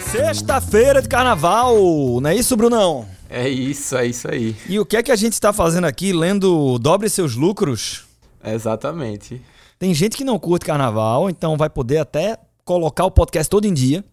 Sexta-feira 0.00 1.00
de 1.00 1.08
carnaval, 1.08 1.76
não 2.20 2.30
é 2.30 2.34
isso, 2.34 2.56
Brunão? 2.56 3.06
É 3.28 3.48
isso, 3.48 3.96
é 3.96 4.06
isso 4.06 4.28
aí. 4.28 4.56
E 4.68 4.78
o 4.80 4.84
que 4.84 4.96
é 4.96 5.02
que 5.02 5.12
a 5.12 5.16
gente 5.16 5.34
está 5.34 5.52
fazendo 5.52 5.86
aqui, 5.86 6.12
lendo 6.12 6.78
Dobre 6.78 7.08
Seus 7.08 7.36
Lucros? 7.36 8.04
Exatamente. 8.44 9.40
Tem 9.78 9.94
gente 9.94 10.16
que 10.16 10.24
não 10.24 10.38
curte 10.38 10.66
carnaval, 10.66 11.30
então 11.30 11.56
vai 11.56 11.70
poder 11.70 11.98
até 11.98 12.36
colocar 12.64 13.04
o 13.04 13.10
podcast 13.10 13.48
todo 13.48 13.66
em 13.66 13.72
dia. 13.74 14.04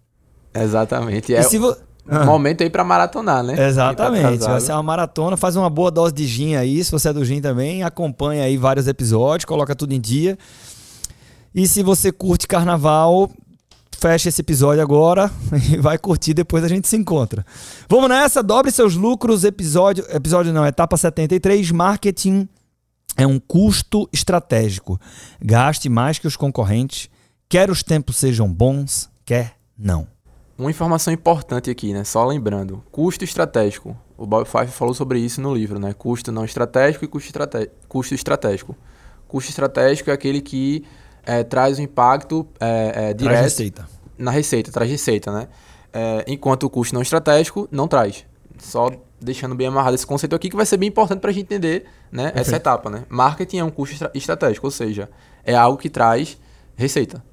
Exatamente. 0.54 1.34
É 1.34 1.40
E 1.40 1.44
se 1.44 1.58
vo- 1.58 1.76
um 2.10 2.26
momento 2.26 2.64
aí 2.64 2.70
pra 2.70 2.84
maratonar, 2.84 3.44
né? 3.44 3.68
Exatamente. 3.68 4.22
Tá 4.22 4.28
Vai 4.28 4.36
atrasado. 4.36 4.60
ser 4.62 4.72
uma 4.74 4.84
maratona, 4.84 5.38
faz 5.38 5.56
uma 5.56 5.70
boa 5.70 5.92
dose 5.92 6.14
de 6.14 6.26
gin 6.26 6.56
aí. 6.56 6.84
Se 6.84 6.92
você 6.92 7.10
é 7.10 7.14
do 7.14 7.24
gin 7.26 7.42
também, 7.42 7.84
acompanha 7.84 8.44
aí 8.44 8.58
vários 8.58 8.88
episódios, 8.88 9.46
coloca 9.46 9.76
tudo 9.76 9.94
em 9.94 10.00
dia. 10.00 10.38
E 11.54 11.68
se 11.68 11.82
você 11.82 12.12
curte 12.12 12.48
carnaval, 12.48 13.32
fecha 13.98 14.30
esse 14.30 14.42
episódio 14.42 14.82
agora 14.82 15.32
e 15.72 15.78
vai 15.78 15.98
curtir, 15.98 16.34
depois 16.34 16.64
a 16.64 16.68
gente 16.68 16.88
se 16.88 16.96
encontra. 16.96 17.46
Vamos 17.90 18.10
nessa, 18.10 18.44
dobre 18.44 18.72
seus 18.72 18.96
lucros, 18.96 19.44
episódio, 19.44 20.06
episódio 20.10 20.54
não, 20.54 20.66
etapa 20.66 20.96
73, 20.96 21.72
marketing 21.72 22.48
é 23.18 23.26
um 23.26 23.40
custo 23.40 24.08
estratégico. 24.14 25.00
Gaste 25.42 25.90
mais 25.90 26.20
que 26.20 26.28
os 26.28 26.36
concorrentes, 26.38 27.10
quer 27.50 27.72
os 27.72 27.82
tempos 27.82 28.18
sejam 28.18 28.48
bons, 28.48 29.10
quer 29.26 29.54
não. 29.78 30.08
Uma 30.58 30.72
informação 30.72 31.14
importante 31.14 31.70
aqui, 31.70 31.94
né? 31.94 32.04
Só 32.04 32.26
lembrando. 32.26 32.84
Custo 32.92 33.24
estratégico. 33.24 33.96
O 34.18 34.26
Bob 34.26 34.46
Fife 34.48 34.72
falou 34.72 34.94
sobre 34.94 35.20
isso 35.20 35.40
no 35.40 35.54
livro, 35.54 35.78
né? 35.80 35.94
Custo 35.94 36.32
não 36.32 36.44
estratégico 36.44 37.06
e 37.06 37.08
custo, 37.08 37.28
estrate... 37.28 37.70
custo 37.88 38.16
estratégico. 38.16 38.76
Custo 39.28 39.50
estratégico 39.52 40.10
é 40.10 40.14
aquele 40.14 40.42
que 40.42 40.84
eh, 41.24 41.44
traz 41.44 41.78
um 41.78 41.84
impacto 41.84 42.48
eh, 42.60 42.92
Traz 42.92 43.18
direto 43.18 43.44
receita. 43.44 43.90
na 44.18 44.32
receita, 44.32 44.72
traz 44.72 44.90
receita, 44.90 45.32
né? 45.32 45.48
Eh, 45.94 46.24
enquanto 46.28 46.64
o 46.64 46.70
custo 46.70 46.96
não 46.96 47.02
estratégico 47.04 47.68
não 47.72 47.88
traz. 47.88 48.26
Só 48.58 48.90
deixando 49.22 49.54
bem 49.54 49.68
amarrado 49.68 49.94
esse 49.94 50.08
conceito 50.08 50.36
aqui 50.36 50.50
que 50.50 50.56
vai 50.56 50.66
ser 50.66 50.78
bem 50.78 50.90
importante 50.90 51.20
para 51.20 51.30
a 51.30 51.34
gente 51.34 51.44
entender 51.44 51.86
né, 52.12 52.32
essa 52.34 52.56
etapa, 52.56 52.90
né? 52.90 53.04
Marketing 53.10 53.58
é 53.60 53.64
um 53.64 53.70
custo 53.70 53.94
estra- 53.94 54.12
estratégico, 54.16 54.66
ou 54.66 54.72
seja, 54.72 55.08
é 55.44 55.54
algo 55.56 55.78
que 55.78 55.90
traz 55.90 56.40
receita. 56.76 57.24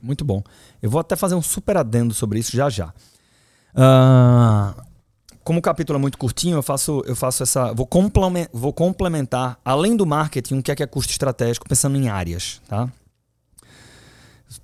Muito 0.00 0.24
bom. 0.24 0.42
Eu 0.82 0.90
vou 0.90 1.00
até 1.00 1.14
fazer 1.16 1.34
um 1.36 1.42
super 1.42 1.76
adendo 1.76 2.12
sobre 2.12 2.38
isso 2.40 2.56
já 2.56 2.68
já. 2.68 2.92
Ah, 3.74 4.74
como 5.44 5.58
o 5.58 5.62
capítulo 5.62 5.98
é 5.98 6.00
muito 6.00 6.18
curtinho, 6.18 6.56
eu 6.56 6.62
faço, 6.62 7.02
eu 7.06 7.16
faço 7.16 7.42
essa. 7.42 7.72
Vou, 7.72 7.86
complemen- 7.86 8.48
vou 8.52 8.72
complementar, 8.72 9.58
além 9.64 9.96
do 9.96 10.04
marketing, 10.04 10.58
o 10.58 10.62
que 10.62 10.70
é 10.70 10.74
que 10.76 10.82
é 10.82 10.86
custo 10.86 11.10
estratégico, 11.12 11.68
pensando 11.68 11.96
em 11.96 12.08
áreas, 12.08 12.60
tá? 12.68 12.88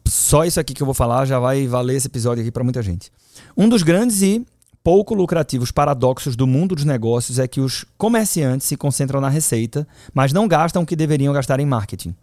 Só 0.06 0.44
isso 0.44 0.60
aqui 0.60 0.75
que 0.75 0.83
eu 0.83 0.86
vou 0.86 0.94
falar 0.94 1.25
já 1.25 1.38
vai 1.38 1.66
valer 1.66 1.97
esse 1.97 2.06
episódio 2.06 2.42
aqui 2.42 2.50
para 2.50 2.64
muita 2.64 2.82
gente. 2.82 3.10
Um 3.56 3.69
dos 3.69 3.82
grandes 3.82 4.20
e 4.22 4.44
pouco 4.84 5.14
lucrativos 5.14 5.70
paradoxos 5.70 6.36
do 6.36 6.47
mundo 6.47 6.75
dos 6.75 6.84
negócios 6.84 7.38
é 7.38 7.48
que 7.48 7.60
os 7.60 7.84
comerciantes 7.97 8.66
se 8.66 8.77
concentram 8.77 9.20
na 9.20 9.28
receita, 9.28 9.86
mas 10.14 10.32
não 10.32 10.47
gastam 10.47 10.82
o 10.82 10.86
que 10.86 10.94
deveriam 10.97 11.32
gastar 11.32 11.58
em 11.60 11.66
marketing. 11.66 12.14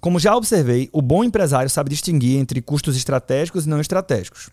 Como 0.00 0.20
já 0.20 0.36
observei, 0.36 0.88
o 0.92 1.02
bom 1.02 1.24
empresário 1.24 1.68
sabe 1.68 1.90
distinguir 1.90 2.38
entre 2.38 2.62
custos 2.62 2.96
estratégicos 2.96 3.66
e 3.66 3.68
não 3.68 3.80
estratégicos 3.80 4.50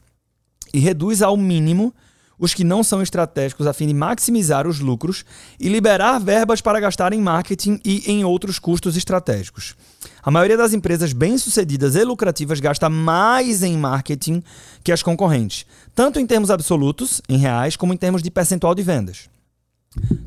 e 0.76 0.80
reduz 0.80 1.22
ao 1.22 1.38
mínimo 1.38 1.94
os 2.38 2.54
que 2.54 2.66
não 2.66 2.84
são 2.84 3.02
estratégicos 3.02 3.66
a 3.66 3.72
fim 3.72 3.88
de 3.88 3.94
maximizar 3.94 4.68
os 4.68 4.82
lucros 4.82 5.24
e 5.58 5.70
liberar 5.70 6.20
verbas 6.20 6.60
para 6.60 6.82
gastar 6.82 7.14
em 7.14 7.22
marketing 7.22 7.80
e 7.86 8.12
em 8.12 8.26
outros 8.26 8.60
custos 8.60 8.98
estratégicos. 8.98 9.74
A 10.22 10.30
maioria 10.30 10.58
das 10.58 10.74
empresas 10.74 11.14
bem-sucedidas 11.14 11.96
e 11.96 12.04
lucrativas 12.04 12.60
gasta 12.60 12.90
mais 12.90 13.64
em 13.64 13.78
marketing 13.78 14.44
que 14.84 14.92
as 14.92 15.02
concorrentes, 15.02 15.66
tanto 15.94 16.20
em 16.20 16.28
termos 16.28 16.52
absolutos, 16.52 17.22
em 17.30 17.38
reais, 17.38 17.78
como 17.78 17.94
em 17.94 17.98
termos 17.98 18.22
de 18.22 18.30
percentual 18.30 18.76
de 18.76 18.84
vendas. 18.84 19.30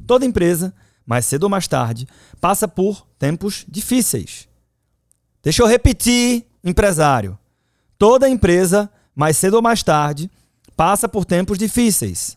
Toda 0.07 0.25
empresa, 0.25 0.73
mais 1.05 1.27
cedo 1.27 1.43
ou 1.43 1.51
mais 1.51 1.69
tarde, 1.69 2.09
passa 2.41 2.67
por 2.67 3.07
tempos 3.19 3.67
difíceis. 3.69 4.48
Deixa 5.43 5.63
eu 5.63 5.67
repetir, 5.67 6.47
empresário. 6.65 7.39
Toda 7.99 8.29
empresa, 8.29 8.91
mais 9.15 9.37
cedo 9.37 9.55
ou 9.55 9.63
mais 9.63 9.83
tarde, 9.83 10.31
passa 10.77 11.09
por 11.09 11.25
tempos 11.25 11.59
difíceis. 11.59 12.37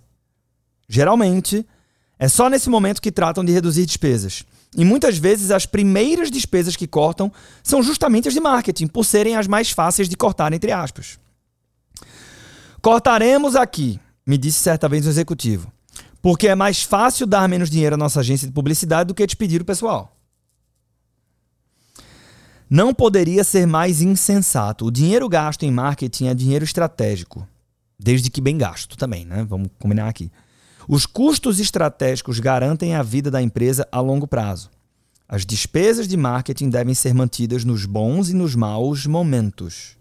Geralmente, 0.87 1.65
é 2.17 2.27
só 2.27 2.49
nesse 2.49 2.69
momento 2.69 3.01
que 3.01 3.11
tratam 3.11 3.43
de 3.43 3.51
reduzir 3.51 3.85
despesas. 3.85 4.43
E 4.75 4.85
muitas 4.85 5.17
vezes 5.17 5.51
as 5.51 5.65
primeiras 5.65 6.31
despesas 6.31 6.75
que 6.75 6.87
cortam 6.87 7.31
são 7.61 7.83
justamente 7.83 8.27
as 8.27 8.33
de 8.33 8.39
marketing, 8.39 8.87
por 8.87 9.03
serem 9.03 9.35
as 9.35 9.47
mais 9.47 9.71
fáceis 9.71 10.07
de 10.07 10.15
cortar, 10.15 10.53
entre 10.53 10.71
aspas. 10.71 11.19
Cortaremos 12.81 13.55
aqui, 13.55 13.99
me 14.25 14.37
disse 14.37 14.59
certa 14.59 14.87
vez 14.87 15.05
um 15.05 15.09
executivo, 15.09 15.71
porque 16.21 16.47
é 16.47 16.55
mais 16.55 16.83
fácil 16.83 17.27
dar 17.27 17.47
menos 17.49 17.69
dinheiro 17.69 17.95
à 17.95 17.97
nossa 17.97 18.21
agência 18.21 18.47
de 18.47 18.53
publicidade 18.53 19.09
do 19.09 19.13
que 19.13 19.25
despedir 19.25 19.61
o 19.61 19.65
pessoal. 19.65 20.17
Não 22.73 22.93
poderia 22.93 23.43
ser 23.43 23.67
mais 23.67 24.01
insensato. 24.01 24.85
O 24.85 24.91
dinheiro 24.91 25.27
gasto 25.27 25.63
em 25.63 25.71
marketing 25.71 26.27
é 26.27 26.33
dinheiro 26.33 26.63
estratégico. 26.63 27.45
Desde 27.99 28.31
que 28.31 28.39
bem 28.39 28.57
gasto 28.57 28.95
também, 28.95 29.25
né? 29.25 29.43
Vamos 29.43 29.67
combinar 29.77 30.07
aqui. 30.07 30.31
Os 30.87 31.05
custos 31.05 31.59
estratégicos 31.59 32.39
garantem 32.39 32.95
a 32.95 33.03
vida 33.03 33.29
da 33.29 33.41
empresa 33.41 33.85
a 33.91 33.99
longo 33.99 34.25
prazo. 34.25 34.69
As 35.27 35.45
despesas 35.45 36.07
de 36.07 36.15
marketing 36.15 36.69
devem 36.69 36.93
ser 36.93 37.13
mantidas 37.13 37.65
nos 37.65 37.85
bons 37.85 38.29
e 38.29 38.33
nos 38.33 38.55
maus 38.55 39.05
momentos. 39.05 39.97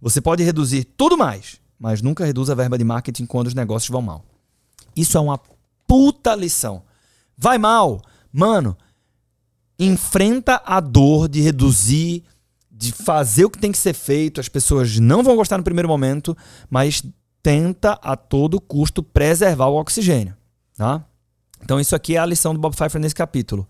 Você 0.00 0.20
pode 0.20 0.44
reduzir 0.44 0.84
tudo 0.84 1.18
mais, 1.18 1.60
mas 1.76 2.00
nunca 2.00 2.24
reduz 2.24 2.48
a 2.48 2.54
verba 2.54 2.78
de 2.78 2.84
marketing 2.84 3.26
quando 3.26 3.48
os 3.48 3.54
negócios 3.54 3.90
vão 3.90 4.02
mal. 4.02 4.24
Isso 4.94 5.18
é 5.18 5.20
uma 5.20 5.40
puta 5.84 6.32
lição. 6.36 6.84
Vai 7.36 7.58
mal, 7.58 8.00
mano 8.32 8.76
enfrenta 9.78 10.62
a 10.64 10.80
dor 10.80 11.28
de 11.28 11.40
reduzir, 11.40 12.24
de 12.70 12.92
fazer 12.92 13.44
o 13.44 13.50
que 13.50 13.58
tem 13.58 13.72
que 13.72 13.78
ser 13.78 13.94
feito. 13.94 14.40
As 14.40 14.48
pessoas 14.48 14.98
não 14.98 15.22
vão 15.22 15.36
gostar 15.36 15.58
no 15.58 15.64
primeiro 15.64 15.88
momento, 15.88 16.36
mas 16.68 17.02
tenta 17.42 17.92
a 18.02 18.16
todo 18.16 18.60
custo 18.60 19.02
preservar 19.02 19.66
o 19.66 19.76
oxigênio. 19.76 20.36
Tá? 20.76 21.04
Então, 21.62 21.78
isso 21.78 21.94
aqui 21.94 22.16
é 22.16 22.18
a 22.18 22.26
lição 22.26 22.52
do 22.52 22.60
Bob 22.60 22.74
Pfeiffer 22.74 23.00
nesse 23.00 23.14
capítulo. 23.14 23.68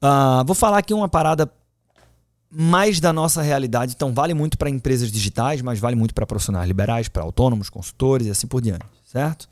Ah, 0.00 0.42
vou 0.46 0.54
falar 0.54 0.78
aqui 0.78 0.92
uma 0.92 1.08
parada 1.08 1.50
mais 2.50 3.00
da 3.00 3.12
nossa 3.12 3.42
realidade. 3.42 3.94
Então, 3.94 4.12
vale 4.14 4.32
muito 4.32 4.56
para 4.56 4.70
empresas 4.70 5.10
digitais, 5.10 5.60
mas 5.60 5.78
vale 5.78 5.96
muito 5.96 6.14
para 6.14 6.26
profissionais 6.26 6.68
liberais, 6.68 7.08
para 7.08 7.22
autônomos, 7.22 7.68
consultores 7.68 8.26
e 8.26 8.30
assim 8.30 8.46
por 8.46 8.60
diante, 8.60 8.84
certo? 9.04 9.48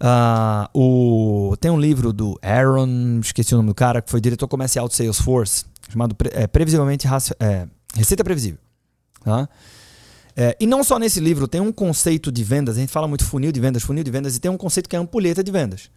Ah, 0.00 0.70
o, 0.74 1.54
tem 1.60 1.70
um 1.70 1.78
livro 1.78 2.12
do 2.12 2.38
Aaron, 2.42 3.20
esqueci 3.20 3.52
o 3.54 3.58
nome 3.58 3.68
do 3.68 3.74
cara, 3.74 4.00
que 4.00 4.10
foi 4.10 4.20
diretor 4.20 4.48
comercial 4.48 4.88
do 4.88 4.94
Salesforce, 4.94 5.66
chamado 5.90 6.16
é, 6.32 6.46
Previsivelmente 6.46 7.06
Raci- 7.06 7.34
é, 7.38 7.68
Receita 7.94 8.24
Previsível. 8.24 8.58
Tá? 9.22 9.46
É, 10.34 10.56
e 10.58 10.66
não 10.66 10.82
só 10.82 10.98
nesse 10.98 11.20
livro, 11.20 11.46
tem 11.46 11.60
um 11.60 11.70
conceito 11.70 12.32
de 12.32 12.42
vendas, 12.42 12.78
a 12.78 12.80
gente 12.80 12.90
fala 12.90 13.06
muito 13.06 13.24
funil 13.24 13.52
de 13.52 13.60
vendas, 13.60 13.82
funil 13.82 14.02
de 14.02 14.10
vendas, 14.10 14.36
e 14.36 14.40
tem 14.40 14.50
um 14.50 14.56
conceito 14.56 14.88
que 14.88 14.96
é 14.96 14.98
ampulheta 14.98 15.44
de 15.44 15.52
vendas. 15.52 15.90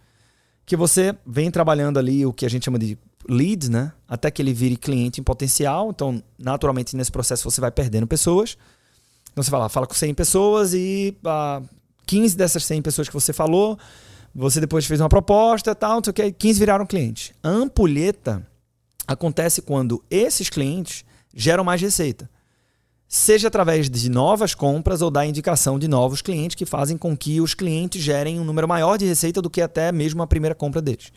Que 0.66 0.76
você 0.76 1.14
vem 1.26 1.50
trabalhando 1.50 1.98
ali 1.98 2.26
o 2.26 2.32
que 2.32 2.44
a 2.44 2.50
gente 2.50 2.64
chama 2.64 2.78
de 2.78 2.98
leads, 3.28 3.68
né? 3.68 3.92
Até 4.08 4.30
que 4.30 4.40
ele 4.40 4.52
vire 4.52 4.76
cliente 4.76 5.20
em 5.20 5.24
potencial. 5.24 5.90
Então, 5.90 6.22
naturalmente, 6.38 6.96
nesse 6.96 7.12
processo 7.12 7.44
você 7.50 7.60
vai 7.60 7.70
perdendo 7.70 8.06
pessoas. 8.06 8.56
Então 9.32 9.42
você 9.42 9.50
fala, 9.50 9.68
fala 9.68 9.86
com 9.86 9.94
100 9.94 10.14
pessoas 10.14 10.72
e 10.74 11.16
ah, 11.24 11.60
15 12.06 12.36
dessas 12.36 12.64
100 12.64 12.82
pessoas 12.82 13.08
que 13.08 13.14
você 13.14 13.32
falou, 13.32 13.78
você 14.34 14.60
depois 14.60 14.84
fez 14.86 15.00
uma 15.00 15.08
proposta 15.08 15.74
tal, 15.74 15.96
não 15.96 16.04
sei 16.04 16.10
o 16.10 16.14
que, 16.14 16.32
15 16.32 16.58
viraram 16.58 16.86
clientes. 16.86 17.32
A 17.42 17.48
ampulheta 17.48 18.46
acontece 19.06 19.62
quando 19.62 20.02
esses 20.10 20.48
clientes 20.50 21.04
geram 21.34 21.64
mais 21.64 21.80
receita. 21.80 22.28
Seja 23.06 23.48
através 23.48 23.88
de 23.88 24.08
novas 24.08 24.54
compras 24.54 25.00
ou 25.00 25.10
da 25.10 25.24
indicação 25.24 25.78
de 25.78 25.86
novos 25.86 26.20
clientes 26.20 26.56
que 26.56 26.66
fazem 26.66 26.96
com 26.96 27.16
que 27.16 27.40
os 27.40 27.54
clientes 27.54 28.02
gerem 28.02 28.40
um 28.40 28.44
número 28.44 28.66
maior 28.66 28.96
de 28.96 29.04
receita 29.04 29.40
do 29.40 29.50
que 29.50 29.60
até 29.60 29.92
mesmo 29.92 30.22
a 30.22 30.26
primeira 30.26 30.54
compra 30.54 30.82
deles. 30.82 31.12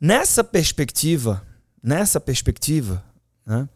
Nessa 0.00 0.44
perspectiva, 0.44 1.42
nessa 1.82 2.20
perspectiva, 2.20 3.02
né, 3.46 3.66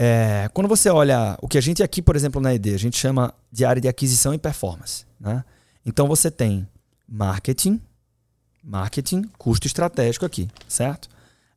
é, 0.00 0.48
quando 0.54 0.68
você 0.68 0.88
olha 0.88 1.36
o 1.42 1.48
que 1.48 1.58
a 1.58 1.60
gente 1.60 1.82
aqui, 1.82 2.00
por 2.00 2.14
exemplo, 2.14 2.40
na 2.40 2.54
ED, 2.54 2.72
a 2.72 2.78
gente 2.78 2.96
chama 2.96 3.34
de 3.50 3.64
área 3.64 3.82
de 3.82 3.88
aquisição 3.88 4.32
e 4.32 4.38
performance. 4.38 5.04
Né? 5.18 5.44
Então 5.84 6.06
você 6.06 6.30
tem 6.30 6.68
marketing, 7.08 7.80
marketing, 8.62 9.22
custo 9.36 9.66
estratégico 9.66 10.24
aqui, 10.24 10.48
certo? 10.68 11.08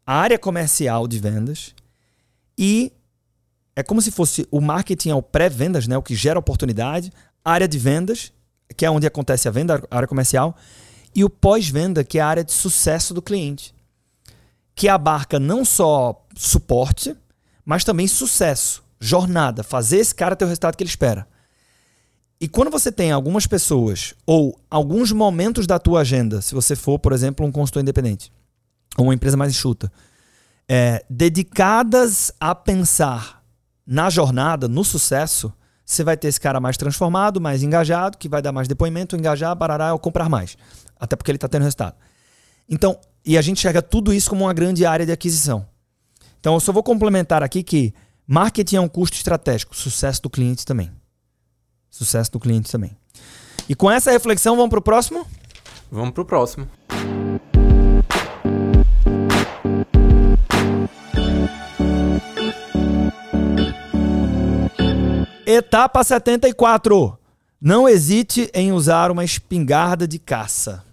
A 0.03 0.15
área 0.15 0.39
comercial 0.39 1.07
de 1.07 1.19
vendas 1.19 1.75
e 2.57 2.91
é 3.75 3.83
como 3.83 4.01
se 4.01 4.09
fosse 4.09 4.47
o 4.49 4.59
marketing 4.59 5.09
é 5.09 5.15
o 5.15 5.21
pré-vendas, 5.21 5.87
né, 5.87 5.95
o 5.95 6.01
que 6.01 6.15
gera 6.15 6.39
oportunidade, 6.39 7.11
a 7.45 7.51
área 7.51 7.67
de 7.67 7.77
vendas, 7.77 8.33
que 8.75 8.85
é 8.85 8.91
onde 8.91 9.05
acontece 9.05 9.47
a 9.47 9.51
venda, 9.51 9.81
a 9.89 9.95
área 9.95 10.07
comercial, 10.07 10.57
e 11.13 11.23
o 11.23 11.29
pós-venda, 11.29 12.03
que 12.03 12.17
é 12.17 12.21
a 12.21 12.27
área 12.27 12.43
de 12.43 12.51
sucesso 12.51 13.13
do 13.13 13.21
cliente. 13.21 13.73
que 14.73 14.87
abarca 14.87 15.39
não 15.39 15.63
só 15.63 16.25
suporte, 16.35 17.15
mas 17.65 17.83
também 17.83 18.07
sucesso, 18.07 18.83
jornada, 18.99 19.63
fazer 19.63 19.97
esse 19.97 20.13
cara 20.13 20.35
ter 20.35 20.45
o 20.45 20.47
resultado 20.47 20.75
que 20.75 20.83
ele 20.83 20.89
espera. 20.89 21.27
E 22.39 22.47
quando 22.47 22.71
você 22.71 22.91
tem 22.91 23.11
algumas 23.11 23.45
pessoas 23.45 24.15
ou 24.25 24.59
alguns 24.69 25.11
momentos 25.11 25.67
da 25.67 25.77
tua 25.77 26.01
agenda, 26.01 26.41
se 26.41 26.55
você 26.55 26.75
for, 26.75 26.97
por 26.97 27.13
exemplo, 27.13 27.45
um 27.45 27.51
consultor 27.51 27.81
independente 27.83 28.31
ou 28.97 29.05
uma 29.05 29.13
empresa 29.13 29.37
mais 29.37 29.51
enxuta, 29.51 29.91
é, 30.67 31.05
dedicadas 31.09 32.31
a 32.39 32.55
pensar 32.55 33.43
na 33.85 34.09
jornada, 34.09 34.67
no 34.67 34.83
sucesso, 34.83 35.53
você 35.85 36.03
vai 36.03 36.15
ter 36.15 36.29
esse 36.29 36.39
cara 36.39 36.59
mais 36.59 36.77
transformado, 36.77 37.41
mais 37.41 37.61
engajado, 37.61 38.17
que 38.17 38.29
vai 38.29 38.41
dar 38.41 38.51
mais 38.51 38.67
depoimento, 38.67 39.15
engajar, 39.15 39.55
barará, 39.55 39.93
ou 39.93 39.99
comprar 39.99 40.29
mais. 40.29 40.57
Até 40.99 41.15
porque 41.15 41.29
ele 41.29 41.37
está 41.37 41.47
tendo 41.47 41.63
resultado. 41.63 41.95
Então, 42.69 42.97
e 43.25 43.37
a 43.37 43.41
gente 43.41 43.57
enxerga 43.57 43.81
tudo 43.81 44.13
isso 44.13 44.29
como 44.29 44.45
uma 44.45 44.53
grande 44.53 44.85
área 44.85 45.05
de 45.05 45.11
aquisição. 45.11 45.65
Então, 46.41 46.55
eu 46.55 46.59
só 46.59 46.73
vou 46.73 46.81
complementar 46.81 47.43
aqui 47.43 47.61
que 47.61 47.93
marketing 48.25 48.77
é 48.77 48.81
um 48.81 48.87
custo 48.87 49.15
estratégico, 49.15 49.75
sucesso 49.75 50.23
do 50.23 50.29
cliente 50.29 50.65
também. 50.65 50.91
Sucesso 51.87 52.31
do 52.31 52.39
cliente 52.39 52.71
também. 52.71 52.97
E 53.69 53.75
com 53.75 53.91
essa 53.91 54.09
reflexão, 54.09 54.55
vamos 54.55 54.71
para 54.71 54.79
o 54.79 54.81
próximo? 54.81 55.27
Vamos 55.91 56.15
para 56.15 56.23
o 56.23 56.25
próximo. 56.25 56.67
Etapa 65.45 66.03
74. 66.03 67.19
Não 67.61 67.87
hesite 67.87 68.49
em 68.51 68.71
usar 68.71 69.11
uma 69.11 69.23
espingarda 69.23 70.07
de 70.07 70.17
caça. 70.17 70.83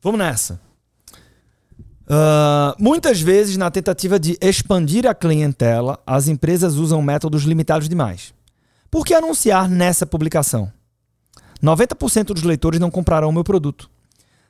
Vamos 0.00 0.20
nessa. 0.20 0.64
Uh, 2.06 2.74
muitas 2.78 3.20
vezes, 3.20 3.56
na 3.56 3.70
tentativa 3.70 4.18
de 4.18 4.38
expandir 4.40 5.06
a 5.06 5.14
clientela, 5.14 5.98
as 6.06 6.28
empresas 6.28 6.76
usam 6.76 7.02
métodos 7.02 7.42
limitados 7.42 7.88
demais. 7.88 8.32
Por 8.90 9.04
que 9.04 9.12
anunciar 9.12 9.68
nessa 9.68 10.06
publicação? 10.06 10.70
90% 11.62 12.26
dos 12.26 12.42
leitores 12.42 12.78
não 12.78 12.90
comprarão 12.90 13.30
o 13.30 13.32
meu 13.32 13.42
produto. 13.42 13.90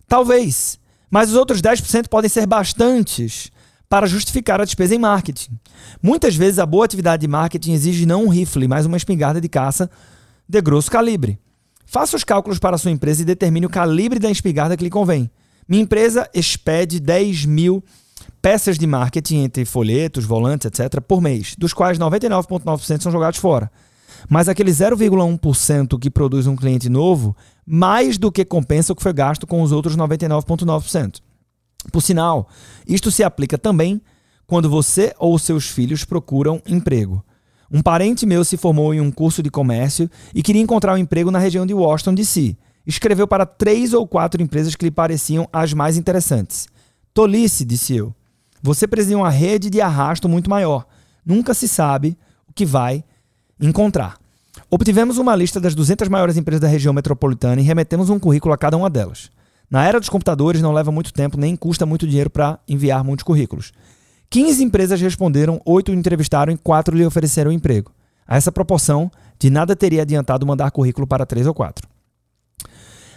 Talvez, 0.06 0.78
mas 1.10 1.30
os 1.30 1.36
outros 1.36 1.62
10% 1.62 2.08
podem 2.08 2.28
ser 2.28 2.46
bastantes 2.46 3.50
para 3.88 4.06
justificar 4.06 4.60
a 4.60 4.64
despesa 4.64 4.94
em 4.94 4.98
marketing. 4.98 5.58
Muitas 6.02 6.36
vezes 6.36 6.58
a 6.58 6.66
boa 6.66 6.84
atividade 6.84 7.22
de 7.22 7.28
marketing 7.28 7.72
exige 7.72 8.04
não 8.04 8.24
um 8.24 8.28
rifle, 8.28 8.68
mas 8.68 8.84
uma 8.84 8.96
espingarda 8.96 9.40
de 9.40 9.48
caça 9.48 9.90
de 10.48 10.60
grosso 10.60 10.90
calibre. 10.90 11.38
Faça 11.86 12.16
os 12.16 12.24
cálculos 12.24 12.58
para 12.58 12.74
a 12.74 12.78
sua 12.78 12.90
empresa 12.90 13.22
e 13.22 13.24
determine 13.24 13.64
o 13.64 13.70
calibre 13.70 14.18
da 14.18 14.30
espingarda 14.30 14.76
que 14.76 14.84
lhe 14.84 14.90
convém. 14.90 15.30
Minha 15.68 15.82
empresa 15.82 16.28
expede 16.32 17.00
10 17.00 17.44
mil 17.44 17.82
peças 18.40 18.78
de 18.78 18.86
marketing 18.86 19.38
entre 19.38 19.64
folhetos, 19.64 20.24
volantes, 20.24 20.66
etc., 20.66 21.00
por 21.00 21.20
mês, 21.20 21.56
dos 21.58 21.72
quais 21.72 21.98
99,9% 21.98 23.02
são 23.02 23.10
jogados 23.10 23.40
fora. 23.40 23.70
Mas 24.28 24.48
aquele 24.48 24.70
0,1% 24.70 25.98
que 25.98 26.10
produz 26.10 26.46
um 26.46 26.56
cliente 26.56 26.88
novo, 26.88 27.36
mais 27.66 28.16
do 28.16 28.30
que 28.30 28.44
compensa 28.44 28.92
o 28.92 28.96
que 28.96 29.02
foi 29.02 29.12
gasto 29.12 29.46
com 29.46 29.60
os 29.62 29.72
outros 29.72 29.96
99,9%. 29.96 31.20
Por 31.92 32.00
sinal, 32.00 32.48
isto 32.86 33.10
se 33.10 33.22
aplica 33.22 33.58
também 33.58 34.00
quando 34.46 34.70
você 34.70 35.12
ou 35.18 35.38
seus 35.38 35.68
filhos 35.68 36.04
procuram 36.04 36.62
emprego. 36.66 37.24
Um 37.70 37.82
parente 37.82 38.24
meu 38.24 38.44
se 38.44 38.56
formou 38.56 38.94
em 38.94 39.00
um 39.00 39.10
curso 39.10 39.42
de 39.42 39.50
comércio 39.50 40.08
e 40.32 40.42
queria 40.42 40.62
encontrar 40.62 40.94
um 40.94 40.98
emprego 40.98 41.32
na 41.32 41.38
região 41.38 41.66
de 41.66 41.74
Washington, 41.74 42.14
D.C. 42.14 42.56
Escreveu 42.86 43.26
para 43.26 43.44
três 43.44 43.92
ou 43.92 44.06
quatro 44.06 44.40
empresas 44.40 44.76
que 44.76 44.84
lhe 44.84 44.90
pareciam 44.90 45.48
as 45.52 45.72
mais 45.72 45.96
interessantes. 45.96 46.68
Tolice, 47.12 47.64
disse 47.64 47.96
eu. 47.96 48.14
Você 48.62 48.86
precisa 48.86 49.16
uma 49.16 49.30
rede 49.30 49.68
de 49.68 49.80
arrasto 49.80 50.28
muito 50.28 50.48
maior. 50.48 50.86
Nunca 51.24 51.52
se 51.54 51.66
sabe 51.66 52.16
o 52.48 52.52
que 52.52 52.64
vai 52.64 53.02
encontrar. 53.60 54.16
Obtivemos 54.70 55.18
uma 55.18 55.34
lista 55.34 55.60
das 55.60 55.74
200 55.74 56.08
maiores 56.08 56.36
empresas 56.36 56.60
da 56.60 56.68
região 56.68 56.92
metropolitana 56.94 57.60
e 57.60 57.64
remetemos 57.64 58.10
um 58.10 58.18
currículo 58.18 58.54
a 58.54 58.58
cada 58.58 58.76
uma 58.76 58.88
delas. 58.88 59.30
Na 59.70 59.84
era 59.84 59.98
dos 59.98 60.08
computadores 60.08 60.62
não 60.62 60.72
leva 60.72 60.92
muito 60.92 61.12
tempo 61.12 61.36
nem 61.36 61.56
custa 61.56 61.84
muito 61.84 62.06
dinheiro 62.06 62.30
para 62.30 62.58
enviar 62.68 63.02
muitos 63.02 63.24
currículos. 63.24 63.72
15 64.30 64.62
empresas 64.62 65.00
responderam, 65.00 65.60
8 65.64 65.92
entrevistaram 65.92 66.52
e 66.52 66.56
4 66.56 66.96
lhe 66.96 67.06
ofereceram 67.06 67.52
emprego. 67.52 67.92
A 68.26 68.36
essa 68.36 68.50
proporção, 68.50 69.10
de 69.38 69.50
nada 69.50 69.76
teria 69.76 70.02
adiantado 70.02 70.46
mandar 70.46 70.70
currículo 70.70 71.06
para 71.06 71.26
3 71.26 71.46
ou 71.46 71.54
4. 71.54 71.85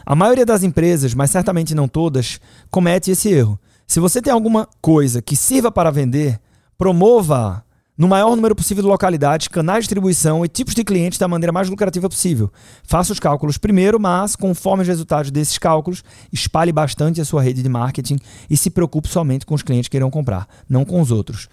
A 0.09 0.15
maioria 0.15 0.43
das 0.43 0.63
empresas, 0.63 1.13
mas 1.13 1.29
certamente 1.29 1.75
não 1.75 1.87
todas, 1.87 2.39
comete 2.71 3.11
esse 3.11 3.29
erro. 3.29 3.59
Se 3.85 3.99
você 3.99 4.19
tem 4.19 4.33
alguma 4.33 4.67
coisa 4.81 5.21
que 5.21 5.35
sirva 5.35 5.71
para 5.71 5.91
vender, 5.91 6.41
promova 6.79 7.63
no 7.95 8.07
maior 8.07 8.35
número 8.35 8.55
possível 8.55 8.81
de 8.81 8.89
localidades, 8.89 9.47
canais 9.47 9.83
de 9.83 9.89
distribuição 9.89 10.43
e 10.43 10.47
tipos 10.47 10.73
de 10.73 10.83
clientes 10.83 11.19
da 11.19 11.27
maneira 11.27 11.51
mais 11.51 11.69
lucrativa 11.69 12.09
possível. 12.09 12.51
Faça 12.81 13.13
os 13.13 13.19
cálculos 13.19 13.59
primeiro, 13.59 13.99
mas, 13.99 14.35
conforme 14.35 14.81
os 14.81 14.87
resultados 14.87 15.29
desses 15.29 15.59
cálculos, 15.59 16.03
espalhe 16.33 16.71
bastante 16.71 17.21
a 17.21 17.25
sua 17.25 17.43
rede 17.43 17.61
de 17.61 17.69
marketing 17.69 18.17
e 18.49 18.57
se 18.57 18.71
preocupe 18.71 19.07
somente 19.09 19.45
com 19.45 19.53
os 19.53 19.61
clientes 19.61 19.89
que 19.89 19.97
irão 19.97 20.09
comprar, 20.09 20.47
não 20.67 20.83
com 20.83 20.99
os 20.99 21.11
outros. 21.11 21.47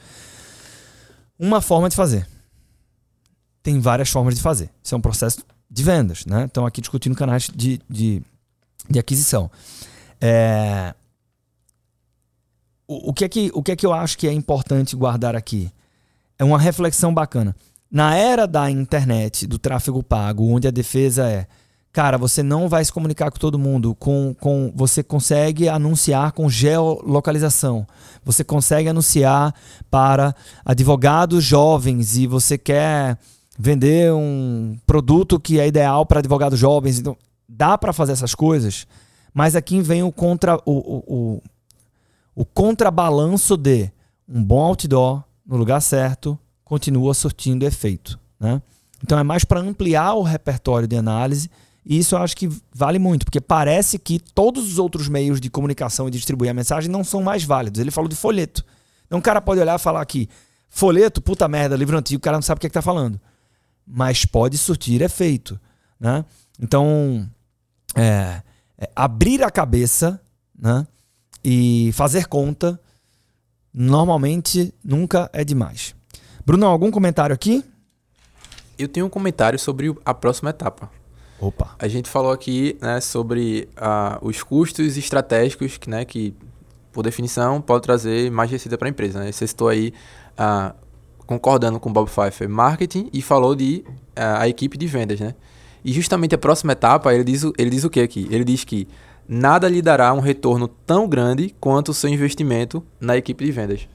Uma 1.38 1.60
forma 1.60 1.90
de 1.90 1.94
fazer. 1.94 2.26
Tem 3.62 3.78
várias 3.80 4.08
formas 4.08 4.34
de 4.34 4.40
fazer. 4.40 4.70
Isso 4.82 4.94
é 4.94 4.96
um 4.96 5.02
processo 5.02 5.44
de 5.70 5.82
vendas, 5.82 6.24
né? 6.24 6.46
Estão 6.46 6.64
aqui 6.64 6.80
discutindo 6.80 7.14
canais 7.14 7.50
de, 7.54 7.82
de, 7.86 8.22
de 8.88 8.98
aquisição. 8.98 9.50
É... 10.20 10.94
O, 12.88 13.10
o, 13.10 13.12
que 13.12 13.24
é 13.24 13.28
que, 13.28 13.50
o 13.52 13.62
que 13.62 13.72
é 13.72 13.76
que 13.76 13.84
eu 13.84 13.92
acho 13.92 14.16
que 14.16 14.28
é 14.28 14.32
importante 14.32 14.94
guardar 14.94 15.34
aqui? 15.34 15.70
é 16.38 16.44
uma 16.44 16.58
reflexão 16.58 17.12
bacana. 17.12 17.54
Na 17.90 18.14
era 18.14 18.46
da 18.46 18.70
internet, 18.70 19.46
do 19.46 19.58
tráfego 19.58 20.02
pago, 20.02 20.48
onde 20.48 20.66
a 20.68 20.72
defesa 20.72 21.28
é, 21.28 21.46
cara, 21.92 22.18
você 22.18 22.42
não 22.42 22.68
vai 22.68 22.84
se 22.84 22.92
comunicar 22.92 23.30
com 23.30 23.38
todo 23.38 23.58
mundo, 23.58 23.94
com, 23.94 24.34
com 24.38 24.72
você 24.74 25.02
consegue 25.02 25.68
anunciar 25.68 26.32
com 26.32 26.48
geolocalização, 26.48 27.86
você 28.24 28.42
consegue 28.44 28.88
anunciar 28.88 29.54
para 29.90 30.34
advogados 30.64 31.44
jovens 31.44 32.16
e 32.16 32.26
você 32.26 32.58
quer 32.58 33.16
vender 33.58 34.12
um 34.12 34.76
produto 34.86 35.40
que 35.40 35.58
é 35.58 35.66
ideal 35.66 36.04
para 36.04 36.18
advogados 36.18 36.58
jovens, 36.58 36.98
então 36.98 37.16
dá 37.48 37.76
para 37.76 37.92
fazer 37.92 38.12
essas 38.12 38.34
coisas, 38.34 38.86
mas 39.32 39.54
aqui 39.54 39.80
vem 39.80 40.02
o 40.02 40.12
contra 40.12 40.56
o, 40.64 40.72
o, 40.72 41.04
o, 41.06 41.42
o 42.34 42.44
contrabalanço 42.44 43.56
de 43.56 43.90
um 44.28 44.42
bom 44.42 44.60
outdoor, 44.60 45.22
no 45.46 45.56
lugar 45.56 45.80
certo, 45.80 46.38
continua 46.64 47.14
surtindo 47.14 47.64
efeito. 47.64 48.18
Né? 48.40 48.60
Então 49.02 49.18
é 49.18 49.22
mais 49.22 49.44
para 49.44 49.60
ampliar 49.60 50.14
o 50.14 50.22
repertório 50.22 50.88
de 50.88 50.96
análise 50.96 51.50
e 51.88 51.98
isso 51.98 52.16
eu 52.16 52.18
acho 52.18 52.36
que 52.36 52.50
vale 52.74 52.98
muito, 52.98 53.24
porque 53.24 53.40
parece 53.40 53.96
que 53.96 54.18
todos 54.18 54.66
os 54.66 54.78
outros 54.78 55.08
meios 55.08 55.40
de 55.40 55.48
comunicação 55.48 56.08
e 56.08 56.10
distribuir 56.10 56.50
a 56.50 56.54
mensagem 56.54 56.90
não 56.90 57.04
são 57.04 57.22
mais 57.22 57.44
válidos. 57.44 57.80
Ele 57.80 57.92
falou 57.92 58.08
de 58.08 58.16
folheto. 58.16 58.64
Então 59.06 59.20
o 59.20 59.22
cara 59.22 59.40
pode 59.40 59.60
olhar 59.60 59.78
e 59.78 59.82
falar 59.82 60.02
aqui, 60.02 60.28
folheto, 60.68 61.22
puta 61.22 61.46
merda, 61.46 61.76
livro 61.76 61.96
antigo, 61.96 62.18
o 62.18 62.22
cara 62.22 62.36
não 62.36 62.42
sabe 62.42 62.58
o 62.58 62.60
que 62.60 62.66
é 62.66 62.68
está 62.68 62.82
falando. 62.82 63.20
Mas 63.86 64.24
pode 64.24 64.58
surtir 64.58 65.00
efeito. 65.00 65.60
Né? 66.00 66.24
Então, 66.60 67.30
é, 67.96 68.42
é, 68.78 68.90
abrir 68.94 69.42
a 69.42 69.50
cabeça 69.50 70.20
né? 70.58 70.86
e 71.42 71.90
fazer 71.94 72.26
conta 72.26 72.80
normalmente 73.72 74.72
nunca 74.84 75.30
é 75.32 75.44
demais. 75.44 75.94
Bruno, 76.44 76.66
algum 76.66 76.90
comentário 76.90 77.34
aqui? 77.34 77.64
Eu 78.78 78.88
tenho 78.88 79.06
um 79.06 79.10
comentário 79.10 79.58
sobre 79.58 79.94
a 80.04 80.14
próxima 80.14 80.50
etapa. 80.50 80.90
Opa. 81.40 81.74
A 81.78 81.88
gente 81.88 82.08
falou 82.08 82.32
aqui 82.32 82.78
né, 82.80 83.00
sobre 83.00 83.68
uh, 83.76 84.26
os 84.26 84.42
custos 84.42 84.96
estratégicos 84.96 85.76
que, 85.76 85.90
né, 85.90 86.04
que, 86.04 86.34
por 86.92 87.02
definição, 87.02 87.60
pode 87.60 87.82
trazer 87.82 88.30
mais 88.30 88.50
receita 88.50 88.78
para 88.78 88.88
a 88.88 88.90
empresa. 88.90 89.20
Né? 89.20 89.32
Você 89.32 89.46
citou 89.46 89.68
aí, 89.68 89.92
uh, 90.38 90.74
concordando 91.26 91.78
com 91.78 91.90
o 91.90 91.92
Bob 91.92 92.08
Pfeiffer, 92.08 92.48
marketing 92.48 93.10
e 93.12 93.20
falou 93.20 93.54
de 93.54 93.84
uh, 93.88 94.40
a 94.40 94.48
equipe 94.48 94.78
de 94.78 94.86
vendas. 94.86 95.20
Né? 95.20 95.34
E 95.86 95.92
justamente 95.92 96.34
a 96.34 96.38
próxima 96.38 96.72
etapa, 96.72 97.14
ele 97.14 97.22
diz, 97.22 97.44
ele 97.56 97.70
diz 97.70 97.84
o 97.84 97.88
que 97.88 98.00
aqui? 98.00 98.26
Ele 98.28 98.42
diz 98.42 98.64
que 98.64 98.88
nada 99.28 99.68
lhe 99.68 99.80
dará 99.80 100.12
um 100.12 100.18
retorno 100.18 100.66
tão 100.66 101.08
grande 101.08 101.54
quanto 101.60 101.90
o 101.90 101.94
seu 101.94 102.10
investimento 102.10 102.84
na 102.98 103.16
equipe 103.16 103.44
de 103.44 103.52
vendas. 103.52 103.88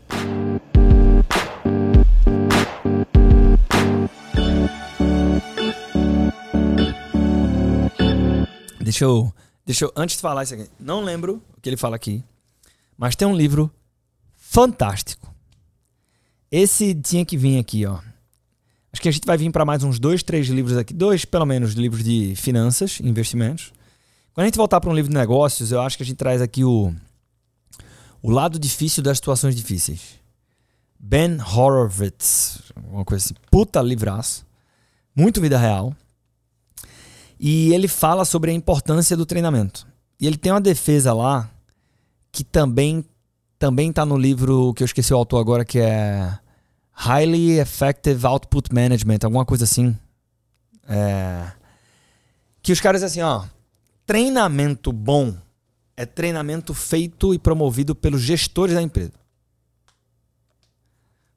Deixa 8.79 9.03
eu, 9.03 9.33
deixa 9.65 9.83
eu, 9.83 9.91
antes 9.93 10.15
de 10.15 10.21
falar 10.21 10.43
isso 10.43 10.53
aqui, 10.53 10.69
não 10.79 11.03
lembro 11.03 11.41
o 11.57 11.59
que 11.59 11.67
ele 11.67 11.75
fala 11.75 11.97
aqui, 11.97 12.23
mas 12.97 13.17
tem 13.17 13.27
um 13.27 13.35
livro 13.35 13.69
fantástico. 14.37 15.35
Esse 16.49 16.95
tinha 16.95 17.25
que 17.25 17.35
vir 17.35 17.59
aqui, 17.59 17.85
ó. 17.85 17.99
Acho 18.93 19.01
que 19.01 19.09
a 19.09 19.11
gente 19.11 19.25
vai 19.25 19.37
vir 19.37 19.51
para 19.51 19.63
mais 19.63 19.83
uns 19.83 19.99
dois, 19.99 20.21
três 20.21 20.47
livros 20.47 20.77
aqui, 20.77 20.93
dois 20.93 21.23
pelo 21.23 21.45
menos 21.45 21.73
livros 21.73 22.03
de 22.03 22.33
finanças, 22.35 22.99
investimentos. 22.99 23.71
Quando 24.33 24.43
a 24.43 24.47
gente 24.47 24.57
voltar 24.57 24.81
para 24.81 24.89
um 24.89 24.93
livro 24.93 25.09
de 25.09 25.17
negócios, 25.17 25.71
eu 25.71 25.81
acho 25.81 25.97
que 25.97 26.03
a 26.03 26.05
gente 26.05 26.17
traz 26.17 26.41
aqui 26.41 26.63
o, 26.63 26.93
O 28.21 28.29
lado 28.29 28.59
difícil 28.59 29.01
das 29.01 29.17
situações 29.17 29.55
difíceis. 29.55 30.19
Ben 30.99 31.37
Horowitz, 31.41 32.61
uma 32.87 33.03
coisa 33.03 33.25
assim, 33.25 33.33
puta 33.49 33.81
livraço. 33.81 34.45
Muito 35.15 35.41
vida 35.41 35.57
real. 35.57 35.95
E 37.39 37.73
ele 37.73 37.87
fala 37.87 38.23
sobre 38.23 38.51
a 38.51 38.53
importância 38.53 39.17
do 39.17 39.25
treinamento. 39.25 39.87
E 40.19 40.27
ele 40.27 40.37
tem 40.37 40.51
uma 40.51 40.61
defesa 40.61 41.13
lá 41.13 41.49
que 42.31 42.43
também 42.43 43.03
também 43.57 43.91
tá 43.91 44.05
no 44.05 44.17
livro 44.17 44.73
que 44.73 44.81
eu 44.81 44.85
esqueci 44.85 45.13
o 45.13 45.17
autor 45.17 45.39
agora, 45.39 45.63
que 45.63 45.79
é 45.79 46.37
Highly 47.01 47.59
Effective 47.59 48.27
Output 48.27 48.71
Management, 48.71 49.19
alguma 49.23 49.43
coisa 49.43 49.63
assim. 49.63 49.97
É... 50.87 51.51
Que 52.61 52.71
os 52.71 52.79
caras 52.79 53.01
assim, 53.01 53.21
ó, 53.21 53.45
treinamento 54.05 54.91
bom 54.91 55.35
é 55.97 56.05
treinamento 56.05 56.75
feito 56.75 57.33
e 57.33 57.39
promovido 57.39 57.95
pelos 57.95 58.21
gestores 58.21 58.75
da 58.75 58.83
empresa. 58.83 59.13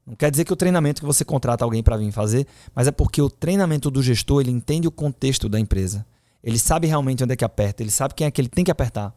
Não 0.06 0.14
quer 0.14 0.30
dizer 0.30 0.44
que 0.44 0.52
o 0.52 0.56
treinamento 0.56 1.00
que 1.00 1.06
você 1.06 1.24
contrata 1.24 1.64
alguém 1.64 1.82
para 1.82 1.96
vir 1.96 2.12
fazer, 2.12 2.46
mas 2.74 2.86
é 2.86 2.90
porque 2.90 3.22
o 3.22 3.30
treinamento 3.30 3.90
do 3.90 4.02
gestor, 4.02 4.42
ele 4.42 4.50
entende 4.50 4.86
o 4.86 4.92
contexto 4.92 5.48
da 5.48 5.58
empresa. 5.58 6.04
Ele 6.42 6.58
sabe 6.58 6.86
realmente 6.86 7.24
onde 7.24 7.32
é 7.32 7.36
que 7.36 7.44
aperta, 7.44 7.82
ele 7.82 7.90
sabe 7.90 8.12
quem 8.12 8.26
é 8.26 8.30
que 8.30 8.38
ele 8.38 8.50
tem 8.50 8.64
que 8.64 8.70
apertar. 8.70 9.14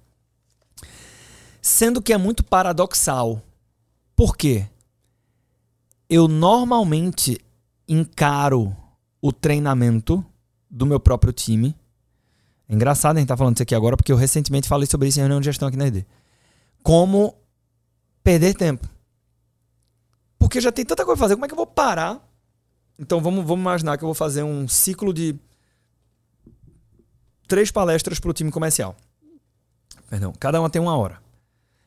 Sendo 1.62 2.02
que 2.02 2.14
é 2.14 2.18
muito 2.18 2.42
paradoxal. 2.42 3.42
Por 4.16 4.38
quê? 4.38 4.66
Eu 6.10 6.28
normalmente 6.28 7.40
encaro 7.88 8.76
o 9.22 9.32
treinamento 9.32 10.26
do 10.70 10.86
meu 10.86 11.00
próprio 11.00 11.34
time. 11.34 11.76
É 12.68 12.76
engraçado 12.76 13.18
a 13.18 13.20
gente 13.20 13.26
estar 13.26 13.36
tá 13.36 13.38
falando 13.38 13.56
isso 13.56 13.64
aqui 13.64 13.76
agora, 13.76 13.98
porque 13.98 14.12
eu 14.12 14.18
recentemente 14.18 14.68
falei 14.68 14.88
sobre 14.88 15.08
isso 15.08 15.20
em 15.20 15.22
reunião 15.22 15.40
de 15.40 15.46
gestão 15.46 15.68
aqui 15.68 15.78
na 15.78 15.88
ED. 15.88 16.06
Como 16.84 17.36
perder 18.24 18.54
tempo. 18.54 18.88
Porque 20.38 20.62
já 20.62 20.72
tem 20.72 20.86
tanta 20.86 21.04
coisa 21.04 21.18
pra 21.18 21.26
fazer, 21.26 21.36
como 21.36 21.46
é 21.46 21.48
que 21.48 21.54
eu 21.54 21.58
vou 21.58 21.68
parar? 21.68 22.22
Então 23.00 23.22
vamos, 23.22 23.46
vamos 23.46 23.62
imaginar 23.62 23.98
que 23.98 24.04
eu 24.04 24.08
vou 24.08 24.16
fazer 24.16 24.44
um 24.44 24.68
ciclo 24.68 25.14
de 25.14 25.36
três 27.48 27.72
palestras 27.72 28.20
para 28.20 28.30
o 28.30 28.34
time 28.34 28.52
comercial. 28.52 28.96
Perdão, 30.10 30.34
cada 30.40 30.60
uma 30.60 30.70
tem 30.70 30.82
uma 30.82 30.96
hora. 30.96 31.22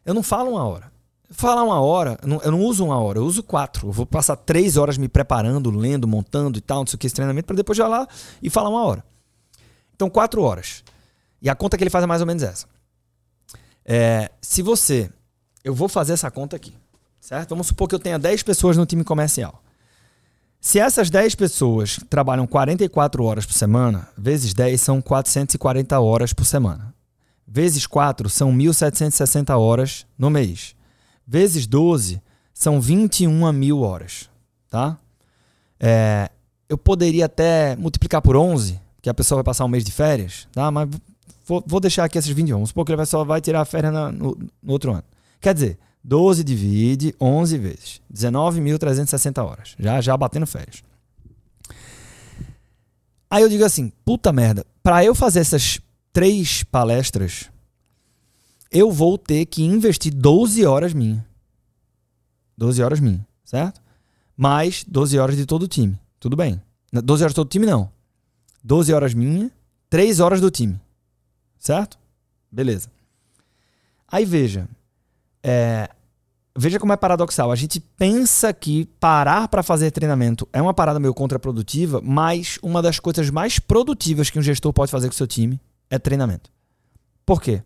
Eu 0.05 0.15
não 0.15 0.23
falo 0.23 0.51
uma 0.51 0.65
hora. 0.65 0.93
Falar 1.31 1.63
uma 1.63 1.81
hora, 1.81 2.19
eu 2.23 2.51
não, 2.51 2.61
uso 2.61 2.85
uma 2.85 2.99
hora, 2.99 3.19
eu 3.19 3.25
uso 3.25 3.43
quatro. 3.43 3.89
Eu 3.89 3.93
vou 3.93 4.05
passar 4.05 4.37
três 4.37 4.77
horas 4.77 4.99
me 4.99 5.09
preparando, 5.09 5.71
lendo, 5.71 6.09
montando 6.09 6.59
e 6.59 6.61
tal, 6.61 6.81
não 6.81 6.87
sei 6.87 6.97
o 6.97 6.99
que, 6.99 7.07
esse 7.07 7.15
treinamento, 7.15 7.47
para 7.47 7.57
depois 7.57 7.79
ir 7.79 7.83
lá 7.83 8.07
e 8.43 8.51
falar 8.51 8.69
uma 8.69 8.85
hora. 8.85 9.05
Então, 9.95 10.11
quatro 10.11 10.43
horas. 10.43 10.83
E 11.41 11.49
a 11.49 11.55
conta 11.55 11.77
que 11.77 11.85
ele 11.85 11.91
faz 11.91 12.03
é 12.03 12.07
mais 12.07 12.21
ou 12.21 12.27
menos 12.27 12.43
essa. 12.43 12.67
É, 13.85 14.31
se 14.43 14.61
você. 14.61 15.11
Eu 15.63 15.75
vou 15.75 15.89
fazer 15.89 16.15
essa 16.15 16.31
conta 16.31 16.57
aqui 16.57 16.75
certo? 17.21 17.51
Vamos 17.51 17.69
supor 17.69 17.89
que 17.89 17.95
eu 17.95 17.99
tenha 17.99 18.19
10 18.19 18.43
pessoas 18.43 18.77
no 18.77 18.87
time 18.87 19.05
comercial. 19.05 19.63
Se 20.61 20.79
essas 20.79 21.09
10 21.09 21.35
pessoas 21.37 21.99
trabalham 22.09 22.47
44 22.47 23.23
horas 23.25 23.47
por 23.47 23.55
semana, 23.55 24.09
vezes 24.17 24.53
10 24.53 24.81
são 24.81 25.01
440 25.01 25.99
horas 26.01 26.33
por 26.33 26.45
semana. 26.45 26.95
Vezes 27.47 27.87
4 27.87 28.29
são 28.29 28.53
1.760 28.53 29.57
horas 29.59 30.07
no 30.19 30.31
mês. 30.31 30.75
Vezes 31.31 31.65
12 31.65 32.21
são 32.53 32.81
21 32.81 33.53
mil 33.53 33.83
horas. 33.83 34.29
Tá? 34.69 34.99
É, 35.79 36.29
eu 36.69 36.77
poderia 36.77 37.27
até 37.27 37.77
multiplicar 37.77 38.21
por 38.21 38.37
11, 38.37 38.81
que 39.01 39.09
a 39.09 39.15
pessoa 39.15 39.37
vai 39.37 39.45
passar 39.45 39.65
um 39.65 39.69
mês 39.69 39.85
de 39.85 39.93
férias, 39.93 40.49
tá? 40.51 40.73
mas 40.73 40.89
vou, 41.47 41.63
vou 41.65 41.79
deixar 41.79 42.03
aqui 42.03 42.19
esses 42.19 42.33
21. 42.33 42.57
Vamos 42.57 42.71
supor 42.71 42.85
que 42.85 42.91
ele 42.91 43.07
só 43.07 43.23
vai 43.23 43.41
tirar 43.41 43.61
a 43.61 43.65
férias 43.65 43.93
no, 43.93 44.11
no 44.13 44.73
outro 44.73 44.91
ano. 44.91 45.05
Quer 45.41 45.55
dizer, 45.55 45.79
12 46.03 46.43
divide 46.43 47.15
11 47.21 47.59
vezes. 47.59 48.01
19.360 48.13 49.45
horas. 49.45 49.77
Já, 49.79 50.01
já 50.01 50.17
batendo 50.17 50.49
férias. 50.49 50.83
Aí 53.31 53.45
eu 53.45 53.49
digo 53.49 53.65
assim, 53.65 53.93
puta 54.05 54.33
merda, 54.33 54.67
para 54.83 55.05
eu 55.05 55.15
fazer 55.15 55.39
essas 55.39 55.81
três 56.13 56.65
palestras, 56.65 57.49
eu 58.71 58.91
vou 58.91 59.19
ter 59.19 59.47
que 59.47 59.63
investir 59.63 60.15
12 60.15 60.65
horas 60.65 60.93
minha. 60.93 61.27
12 62.57 62.83
horas 62.83 63.01
minha, 63.01 63.27
certo? 63.45 63.81
Mais 64.37 64.85
12 64.87 65.19
horas 65.19 65.37
de 65.37 65.47
todo 65.47 65.65
o 65.65 65.69
time. 65.69 65.99
Tudo 66.19 66.37
bem. 66.37 66.61
12 66.93 67.23
horas 67.23 67.33
de 67.33 67.37
todo 67.37 67.47
o 67.47 67.51
time, 67.51 67.67
não. 67.67 67.91
12 68.63 68.93
horas 68.93 69.15
minha, 69.15 69.51
3 69.89 70.21
horas 70.21 70.41
do 70.41 70.51
time. 70.51 70.79
Certo? 71.59 71.99
Beleza. 72.51 72.91
Aí 74.07 74.25
veja, 74.25 74.69
é, 75.43 75.89
veja 76.57 76.79
como 76.79 76.93
é 76.93 76.97
paradoxal. 76.97 77.51
A 77.51 77.57
gente 77.57 77.81
pensa 77.81 78.53
que 78.53 78.87
parar 78.99 79.49
para 79.49 79.63
fazer 79.63 79.91
treinamento 79.91 80.49
é 80.53 80.61
uma 80.61 80.75
parada 80.75 80.99
meio 80.99 81.15
contraprodutiva, 81.15 82.01
mas 82.03 82.59
uma 82.63 82.83
das 82.83 82.99
coisas 82.99 83.31
mais 83.31 83.59
produtivas 83.59 84.31
que 84.31 84.39
um 84.39 84.43
gestor 84.43 84.73
pode 84.73 84.91
fazer 84.91 85.09
com 85.09 85.15
seu 85.15 85.27
time 85.27 85.61
é 85.89 85.99
treinamento. 85.99 86.51
Por 87.25 87.41
quê? 87.41 87.63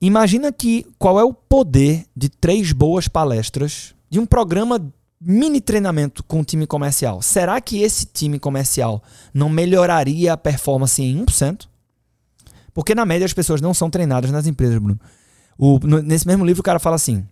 Imagina 0.00 0.50
que 0.50 0.86
qual 0.98 1.20
é 1.20 1.24
o 1.24 1.34
poder 1.34 2.06
de 2.16 2.28
três 2.28 2.72
boas 2.72 3.06
palestras 3.06 3.94
de 4.08 4.18
um 4.18 4.24
programa 4.24 4.80
mini 5.20 5.60
treinamento 5.60 6.24
com 6.24 6.40
um 6.40 6.44
time 6.44 6.66
comercial. 6.66 7.20
Será 7.20 7.60
que 7.60 7.82
esse 7.82 8.06
time 8.06 8.38
comercial 8.38 9.02
não 9.34 9.50
melhoraria 9.50 10.32
a 10.32 10.36
performance 10.36 11.02
em 11.02 11.22
1%? 11.24 11.68
Porque 12.72 12.94
na 12.94 13.04
média 13.04 13.26
as 13.26 13.34
pessoas 13.34 13.60
não 13.60 13.74
são 13.74 13.90
treinadas 13.90 14.30
nas 14.30 14.46
empresas, 14.46 14.78
Bruno. 14.78 14.98
O, 15.58 15.78
nesse 16.02 16.26
mesmo 16.26 16.46
livro 16.46 16.60
o 16.60 16.64
cara 16.64 16.78
fala 16.78 16.96
assim: 16.96 17.26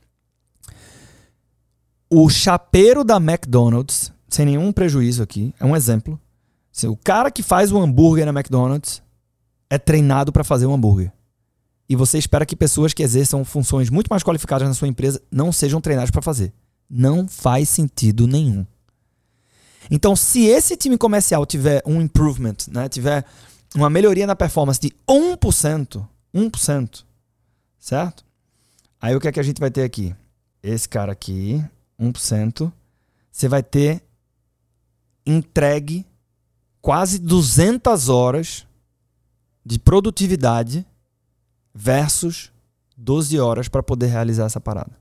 o 2.10 2.28
chapeiro 2.28 3.02
da 3.02 3.16
McDonald's, 3.16 4.12
sem 4.28 4.44
nenhum 4.44 4.70
prejuízo 4.70 5.22
aqui, 5.22 5.54
é 5.58 5.64
um 5.64 5.74
exemplo. 5.74 6.20
Assim, 6.74 6.88
o 6.88 6.96
cara 6.96 7.30
que 7.30 7.42
faz 7.42 7.72
o 7.72 7.78
hambúrguer 7.78 8.26
na 8.26 8.38
McDonald's 8.38 9.02
é 9.70 9.78
treinado 9.78 10.30
para 10.30 10.44
fazer 10.44 10.66
o 10.66 10.72
hambúrguer. 10.72 11.10
E 11.88 11.96
você 11.96 12.18
espera 12.18 12.44
que 12.44 12.54
pessoas 12.54 12.92
que 12.92 13.02
exerçam 13.02 13.44
funções 13.44 13.88
muito 13.88 14.08
mais 14.08 14.22
qualificadas 14.22 14.68
na 14.68 14.74
sua 14.74 14.88
empresa 14.88 15.22
não 15.30 15.50
sejam 15.50 15.80
treinadas 15.80 16.10
para 16.10 16.20
fazer. 16.20 16.52
Não 16.88 17.26
faz 17.26 17.68
sentido 17.68 18.26
nenhum. 18.26 18.66
Então, 19.90 20.14
se 20.14 20.44
esse 20.44 20.76
time 20.76 20.98
comercial 20.98 21.46
tiver 21.46 21.82
um 21.86 22.00
improvement, 22.00 22.56
né, 22.70 22.88
tiver 22.88 23.24
uma 23.74 23.88
melhoria 23.88 24.26
na 24.26 24.36
performance 24.36 24.80
de 24.80 24.92
1%, 25.08 26.06
1%, 26.34 27.04
certo? 27.78 28.24
Aí 29.00 29.16
o 29.16 29.20
que 29.20 29.28
é 29.28 29.32
que 29.32 29.40
a 29.40 29.42
gente 29.42 29.60
vai 29.60 29.70
ter 29.70 29.82
aqui? 29.82 30.14
Esse 30.62 30.88
cara 30.88 31.12
aqui, 31.12 31.64
1%, 31.98 32.70
você 33.30 33.48
vai 33.48 33.62
ter 33.62 34.02
entregue 35.24 36.04
quase 36.82 37.18
200 37.18 38.08
horas 38.08 38.66
de 39.64 39.78
produtividade 39.78 40.84
versus 41.78 42.50
12 42.96 43.38
horas 43.38 43.68
para 43.68 43.82
poder 43.82 44.06
realizar 44.06 44.46
essa 44.46 44.60
parada. 44.60 44.92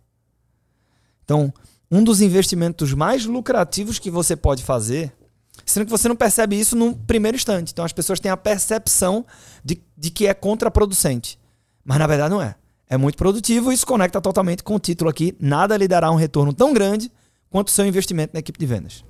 Então, 1.23 1.53
um 1.89 2.03
dos 2.03 2.21
investimentos 2.21 2.93
mais 2.93 3.25
lucrativos 3.25 3.99
que 3.99 4.11
você 4.11 4.35
pode 4.35 4.63
fazer, 4.63 5.13
sendo 5.65 5.85
que 5.85 5.91
você 5.91 6.07
não 6.07 6.15
percebe 6.15 6.59
isso 6.59 6.75
no 6.75 6.95
primeiro 6.95 7.35
instante. 7.35 7.71
Então, 7.71 7.83
as 7.83 7.93
pessoas 7.93 8.19
têm 8.19 8.31
a 8.31 8.37
percepção 8.37 9.25
de, 9.63 9.81
de 9.97 10.11
que 10.11 10.27
é 10.27 10.33
contraproducente. 10.33 11.39
Mas 11.83 11.97
na 11.97 12.07
verdade 12.07 12.33
não 12.33 12.41
é 12.41 12.55
é 12.89 12.97
muito 12.97 13.17
produtivo 13.17 13.71
e 13.71 13.75
isso 13.75 13.85
conecta 13.85 14.21
totalmente 14.21 14.63
com 14.63 14.75
o 14.75 14.79
título 14.79 15.09
aqui. 15.09 15.35
Nada 15.39 15.75
lhe 15.75 15.87
dará 15.87 16.09
um 16.09 16.15
retorno 16.15 16.53
tão 16.53 16.73
grande 16.73 17.11
quanto 17.49 17.67
o 17.67 17.71
seu 17.71 17.85
investimento 17.85 18.33
na 18.33 18.39
equipe 18.39 18.57
de 18.57 18.65
vendas. 18.65 19.03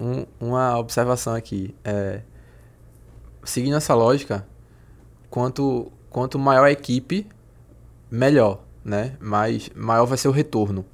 Um, 0.00 0.26
uma 0.40 0.78
observação 0.78 1.34
aqui. 1.34 1.74
É, 1.84 2.22
seguindo 3.44 3.76
essa 3.76 3.94
lógica, 3.94 4.46
quanto, 5.30 5.92
quanto 6.12 6.38
maior 6.38 6.64
a 6.64 6.70
equipe, 6.70 7.26
melhor, 8.10 8.62
né? 8.84 9.16
Mais, 9.18 9.70
maior 9.74 10.04
vai 10.04 10.18
ser 10.18 10.28
o 10.28 10.32
retorno. 10.32 10.84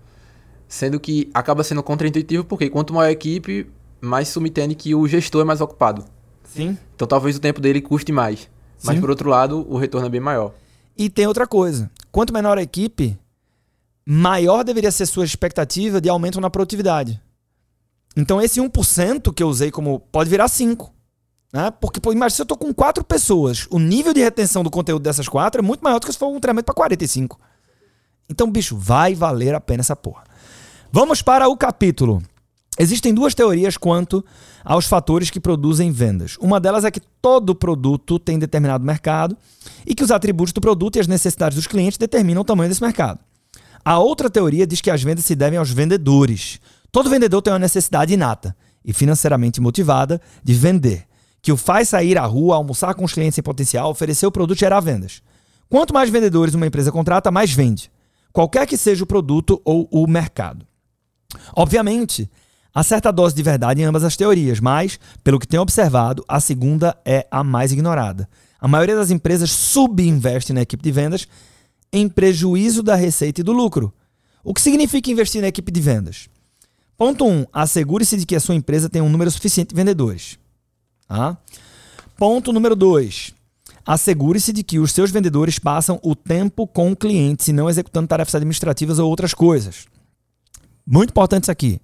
Sendo 0.69 1.01
que 1.01 1.29
acaba 1.35 1.65
sendo 1.65 1.83
contraintuitivo 1.83 2.45
porque 2.45 2.71
quanto 2.71 2.95
maior 2.95 3.09
a 3.09 3.13
equipe, 3.13 3.69
mais 4.01 4.29
subentende 4.29 4.75
que 4.75 4.95
o 4.95 5.07
gestor 5.09 5.43
é 5.43 5.45
mais 5.45 5.61
ocupado. 5.61 6.05
Sim. 6.45 6.79
Então 6.95 7.09
talvez 7.09 7.37
o 7.37 7.41
tempo 7.41 7.61
dele 7.61 7.81
custe 7.81 8.13
mais. 8.13 8.41
Sim. 8.41 8.49
Mas 8.85 9.01
por 9.01 9.11
outro 9.11 9.29
lado, 9.29 9.67
o 9.69 9.77
retorno 9.77 10.07
é 10.07 10.11
bem 10.11 10.21
maior. 10.21 10.55
E 10.97 11.11
tem 11.11 11.27
outra 11.27 11.47
coisa. 11.47 11.91
Quanto 12.13 12.33
menor 12.33 12.57
a 12.57 12.63
equipe, 12.63 13.19
maior 14.07 14.63
deveria 14.63 14.93
ser 14.93 15.07
sua 15.07 15.25
expectativa 15.25 16.01
de 16.01 16.09
aumento 16.09 16.41
na 16.41 16.49
produtividade. 16.49 17.21
Então 18.17 18.41
esse 18.41 18.61
1% 18.61 19.33
que 19.33 19.43
eu 19.43 19.49
usei 19.49 19.71
como 19.71 20.01
pode 20.01 20.31
virar 20.31 20.49
5. 20.49 20.93
Né? 21.52 21.71
Porque, 21.71 22.00
pô, 22.00 22.12
imagina 22.12 22.37
se 22.37 22.43
eu 22.43 22.45
estou 22.45 22.59
com 22.59 22.73
4 22.75 23.02
pessoas, 23.05 23.67
o 23.71 23.78
nível 23.78 24.12
de 24.12 24.21
retenção 24.21 24.62
do 24.62 24.71
conteúdo 24.71 25.02
dessas 25.02 25.28
4 25.28 25.61
é 25.61 25.62
muito 25.62 25.83
maior 25.83 25.99
do 25.99 26.07
que 26.07 26.12
se 26.12 26.19
for 26.19 26.28
um 26.28 26.40
treinamento 26.40 26.67
para 26.67 26.75
45. 26.75 27.38
Então, 28.28 28.50
bicho, 28.50 28.76
vai 28.76 29.14
valer 29.14 29.55
a 29.55 29.61
pena 29.61 29.81
essa 29.81 29.97
porra. 29.97 30.25
Vamos 30.93 31.23
para 31.23 31.49
o 31.49 31.57
capítulo. 31.57 32.23
Existem 32.78 33.12
duas 33.12 33.35
teorias 33.35 33.76
quanto 33.76 34.25
aos 34.64 34.87
fatores 34.87 35.31
que 35.31 35.40
produzem 35.40 35.90
vendas. 35.90 36.37
Uma 36.38 36.61
delas 36.61 36.85
é 36.85 36.90
que 36.90 37.00
todo 37.00 37.55
produto 37.55 38.19
tem 38.19 38.38
determinado 38.38 38.85
mercado 38.85 39.37
e 39.85 39.95
que 39.95 40.05
os 40.05 40.11
atributos 40.11 40.52
do 40.52 40.61
produto 40.61 40.97
e 40.97 41.00
as 41.00 41.09
necessidades 41.09 41.57
dos 41.57 41.67
clientes 41.67 41.99
determinam 41.99 42.43
o 42.43 42.45
tamanho 42.45 42.69
desse 42.69 42.83
mercado. 42.83 43.19
A 43.85 43.99
outra 43.99 44.31
teoria 44.31 44.67
diz 44.67 44.81
que 44.81 44.90
as 44.90 45.02
vendas 45.02 45.25
se 45.25 45.35
devem 45.35 45.59
aos 45.59 45.71
vendedores. 45.71 46.61
Todo 46.93 47.11
vendedor 47.11 47.43
tem 47.43 47.52
uma 47.52 47.59
necessidade 47.59 48.12
inata 48.12 48.55
e 48.85 48.93
financeiramente 48.93 49.61
motivada 49.61 50.21
de 50.45 50.55
vender, 50.55 51.08
que 51.40 51.52
o 51.52 51.57
faz 51.57 51.88
sair 51.88 52.18
à 52.18 52.26
rua, 52.26 52.57
almoçar 52.57 52.95
com 52.95 53.04
os 53.04 53.12
clientes 53.12 53.38
em 53.38 53.42
potencial, 53.42 53.90
oferecer 53.90 54.26
o 54.26 54.33
produto 54.33 54.59
e 54.59 54.61
gerar 54.61 54.80
vendas. 54.80 55.23
Quanto 55.68 55.95
mais 55.95 56.11
vendedores 56.11 56.54
uma 56.54 56.66
empresa 56.66 56.90
contrata, 56.90 57.30
mais 57.30 57.52
vende, 57.52 57.90
qualquer 58.33 58.66
que 58.66 58.76
seja 58.76 59.04
o 59.04 59.07
produto 59.07 59.61
ou 59.64 59.88
o 59.90 60.07
mercado. 60.07 60.66
Obviamente, 61.54 62.30
há 62.75 62.83
certa 62.83 63.12
dose 63.12 63.35
de 63.35 63.42
verdade 63.42 63.83
em 63.83 63.85
ambas 63.85 64.04
as 64.04 64.16
teorias, 64.16 64.61
mas, 64.61 64.99
pelo 65.23 65.38
que 65.38 65.47
tenho 65.47 65.62
observado, 65.62 66.25
a 66.26 66.40
segunda 66.40 66.97
é 67.04 67.26
a 67.30 67.45
mais 67.45 67.73
ignorada. 67.73 68.28
A 68.61 68.66
maioria 68.66 68.97
das 68.97 69.11
empresas 69.11 69.50
subinveste 69.50 70.52
na 70.52 70.62
equipe 70.62 70.83
de 70.83 70.90
vendas 70.90 71.28
em 71.92 72.09
prejuízo 72.09 72.83
da 72.83 72.95
receita 72.95 73.40
e 73.40 73.45
do 73.45 73.52
lucro. 73.52 73.92
O 74.42 74.54
que 74.54 74.61
significa 74.61 75.11
investir 75.11 75.40
na 75.40 75.49
equipe 75.49 75.71
de 75.71 75.80
vendas? 75.80 76.28
Ponto 76.97 77.25
1. 77.25 77.30
Um, 77.30 77.47
Assegure-se 77.52 78.16
de 78.16 78.26
que 78.26 78.35
a 78.35 78.40
sua 78.40 78.54
empresa 78.54 78.88
tem 78.88 79.00
um 79.00 79.09
número 79.09 79.30
suficiente 79.30 79.68
de 79.71 79.76
vendedores. 79.76 80.38
Tá? 81.09 81.37
Ponto 82.17 82.53
número 82.53 82.77
2. 82.77 83.35
Assegure-se 83.87 84.53
de 84.53 84.62
que 84.62 84.79
os 84.79 84.93
seus 84.93 85.11
vendedores 85.11 85.59
passam 85.59 85.99
o 86.03 86.15
tempo 86.15 86.67
com 86.67 86.95
clientes 86.95 87.49
e 87.49 87.53
não 87.53 87.71
executando 87.71 88.07
tarefas 88.07 88.35
administrativas 88.35 88.99
ou 88.99 89.09
outras 89.09 89.33
coisas. 89.33 89.87
Muito 90.87 91.11
importante 91.11 91.45
isso 91.45 91.50
aqui. 91.50 91.81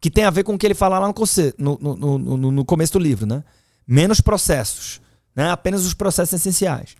Que 0.00 0.10
tem 0.10 0.24
a 0.24 0.30
ver 0.30 0.44
com 0.44 0.54
o 0.54 0.58
que 0.58 0.66
ele 0.66 0.74
fala 0.74 0.98
lá 0.98 1.12
no, 1.58 1.78
no, 1.80 2.18
no, 2.18 2.52
no 2.52 2.64
começo 2.64 2.92
do 2.92 2.98
livro. 3.00 3.26
Né? 3.26 3.42
Menos 3.86 4.20
processos. 4.20 5.00
Né? 5.34 5.50
Apenas 5.50 5.84
os 5.84 5.92
processos 5.92 6.34
essenciais. 6.34 6.94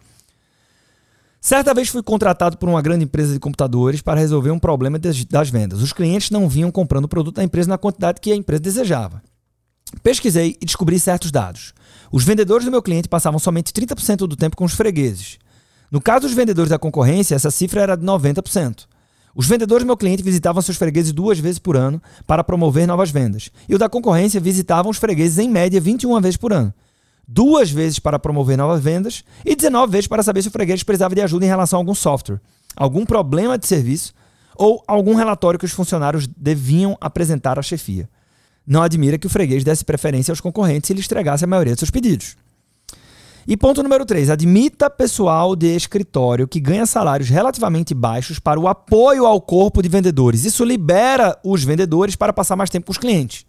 Certa 1.40 1.72
vez 1.72 1.88
fui 1.88 2.02
contratado 2.02 2.58
por 2.58 2.68
uma 2.68 2.82
grande 2.82 3.04
empresa 3.04 3.32
de 3.32 3.38
computadores 3.38 4.02
para 4.02 4.20
resolver 4.20 4.50
um 4.50 4.58
problema 4.58 4.98
das 4.98 5.48
vendas. 5.48 5.80
Os 5.80 5.92
clientes 5.92 6.30
não 6.30 6.48
vinham 6.48 6.70
comprando 6.70 7.04
o 7.04 7.08
produto 7.08 7.36
da 7.36 7.44
empresa 7.44 7.68
na 7.68 7.78
quantidade 7.78 8.20
que 8.20 8.32
a 8.32 8.36
empresa 8.36 8.60
desejava. 8.60 9.22
Pesquisei 10.02 10.56
e 10.60 10.64
descobri 10.64 10.98
certos 10.98 11.30
dados. 11.30 11.74
Os 12.12 12.24
vendedores 12.24 12.64
do 12.64 12.70
meu 12.70 12.82
cliente 12.82 13.08
passavam 13.08 13.38
somente 13.38 13.72
30% 13.72 14.18
do 14.26 14.36
tempo 14.36 14.56
com 14.56 14.64
os 14.64 14.72
fregueses. 14.72 15.38
No 15.90 16.00
caso 16.00 16.22
dos 16.22 16.32
vendedores 16.32 16.70
da 16.70 16.78
concorrência, 16.78 17.34
essa 17.34 17.50
cifra 17.50 17.82
era 17.82 17.96
de 17.96 18.04
90%. 18.04 18.86
Os 19.34 19.46
vendedores 19.46 19.84
do 19.84 19.86
meu 19.86 19.96
cliente 19.96 20.22
visitavam 20.22 20.62
seus 20.62 20.76
fregueses 20.76 21.12
duas 21.12 21.38
vezes 21.38 21.58
por 21.58 21.76
ano 21.76 22.02
para 22.26 22.44
promover 22.44 22.86
novas 22.86 23.10
vendas. 23.10 23.50
E 23.68 23.74
o 23.74 23.78
da 23.78 23.88
concorrência 23.88 24.40
visitavam 24.40 24.90
os 24.90 24.98
fregueses 24.98 25.38
em 25.38 25.48
média 25.48 25.80
21 25.80 26.20
vezes 26.20 26.36
por 26.36 26.52
ano 26.52 26.74
duas 27.32 27.70
vezes 27.70 28.00
para 28.00 28.18
promover 28.18 28.58
novas 28.58 28.82
vendas 28.82 29.22
e 29.46 29.54
19 29.54 29.92
vezes 29.92 30.08
para 30.08 30.22
saber 30.22 30.42
se 30.42 30.48
o 30.48 30.50
freguês 30.50 30.82
precisava 30.82 31.14
de 31.14 31.20
ajuda 31.20 31.44
em 31.44 31.48
relação 31.48 31.78
a 31.78 31.80
algum 31.80 31.94
software, 31.94 32.40
algum 32.74 33.06
problema 33.06 33.56
de 33.56 33.68
serviço 33.68 34.12
ou 34.56 34.82
algum 34.86 35.14
relatório 35.14 35.58
que 35.58 35.64
os 35.64 35.70
funcionários 35.70 36.26
deviam 36.26 36.98
apresentar 37.00 37.56
à 37.56 37.62
chefia. 37.62 38.10
Não 38.70 38.84
admira 38.84 39.18
que 39.18 39.26
o 39.26 39.30
freguês 39.30 39.64
desse 39.64 39.84
preferência 39.84 40.30
aos 40.30 40.40
concorrentes 40.40 40.88
e 40.88 40.94
lhes 40.94 41.04
entregasse 41.04 41.42
a 41.42 41.46
maioria 41.48 41.72
dos 41.72 41.80
seus 41.80 41.90
pedidos. 41.90 42.36
E 43.44 43.56
ponto 43.56 43.82
número 43.82 44.06
3. 44.06 44.30
Admita 44.30 44.88
pessoal 44.88 45.56
de 45.56 45.74
escritório 45.74 46.46
que 46.46 46.60
ganha 46.60 46.86
salários 46.86 47.28
relativamente 47.28 47.92
baixos 47.92 48.38
para 48.38 48.60
o 48.60 48.68
apoio 48.68 49.26
ao 49.26 49.40
corpo 49.40 49.82
de 49.82 49.88
vendedores. 49.88 50.44
Isso 50.44 50.62
libera 50.64 51.36
os 51.42 51.64
vendedores 51.64 52.14
para 52.14 52.32
passar 52.32 52.54
mais 52.54 52.70
tempo 52.70 52.86
com 52.86 52.92
os 52.92 52.98
clientes. 52.98 53.44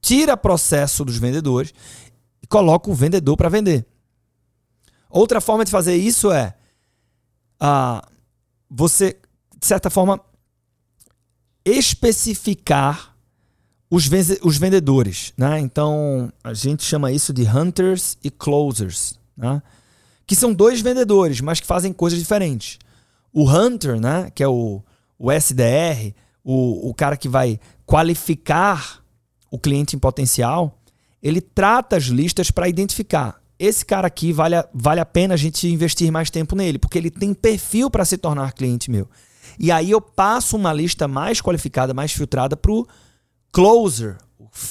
Tira 0.00 0.36
processo 0.36 1.04
dos 1.04 1.18
vendedores 1.18 1.74
e 2.40 2.46
coloca 2.46 2.88
o 2.88 2.94
vendedor 2.94 3.36
para 3.36 3.48
vender. 3.48 3.84
Outra 5.10 5.40
forma 5.40 5.64
de 5.64 5.72
fazer 5.72 5.96
isso 5.96 6.30
é 6.30 6.54
uh, 7.60 8.00
você, 8.70 9.18
de 9.58 9.66
certa 9.66 9.90
forma, 9.90 10.20
especificar 11.64 13.13
os, 13.94 14.10
os 14.42 14.56
vendedores. 14.56 15.32
Né? 15.36 15.60
Então, 15.60 16.32
a 16.42 16.52
gente 16.52 16.82
chama 16.82 17.12
isso 17.12 17.32
de 17.32 17.42
hunters 17.42 18.18
e 18.22 18.30
closers. 18.30 19.18
Né? 19.36 19.62
Que 20.26 20.34
são 20.34 20.52
dois 20.52 20.80
vendedores, 20.80 21.40
mas 21.40 21.60
que 21.60 21.66
fazem 21.66 21.92
coisas 21.92 22.18
diferentes. 22.18 22.78
O 23.32 23.48
hunter, 23.48 24.00
né? 24.00 24.30
que 24.34 24.42
é 24.42 24.48
o, 24.48 24.82
o 25.18 25.30
SDR, 25.30 26.12
o, 26.42 26.90
o 26.90 26.94
cara 26.94 27.16
que 27.16 27.28
vai 27.28 27.60
qualificar 27.86 29.02
o 29.50 29.58
cliente 29.58 29.94
em 29.94 29.98
potencial, 29.98 30.78
ele 31.22 31.40
trata 31.40 31.96
as 31.96 32.04
listas 32.04 32.50
para 32.50 32.68
identificar. 32.68 33.40
Esse 33.56 33.84
cara 33.84 34.08
aqui 34.08 34.32
vale 34.32 34.56
a, 34.56 34.68
vale 34.74 35.00
a 35.00 35.06
pena 35.06 35.34
a 35.34 35.36
gente 35.36 35.68
investir 35.68 36.10
mais 36.10 36.28
tempo 36.28 36.56
nele, 36.56 36.78
porque 36.78 36.98
ele 36.98 37.10
tem 37.10 37.32
perfil 37.32 37.88
para 37.88 38.04
se 38.04 38.18
tornar 38.18 38.52
cliente 38.52 38.90
meu. 38.90 39.08
E 39.58 39.70
aí 39.70 39.92
eu 39.92 40.00
passo 40.00 40.56
uma 40.56 40.72
lista 40.72 41.06
mais 41.06 41.40
qualificada, 41.40 41.94
mais 41.94 42.12
filtrada 42.12 42.56
para 42.56 42.72
o 42.72 42.86
closer, 43.54 44.16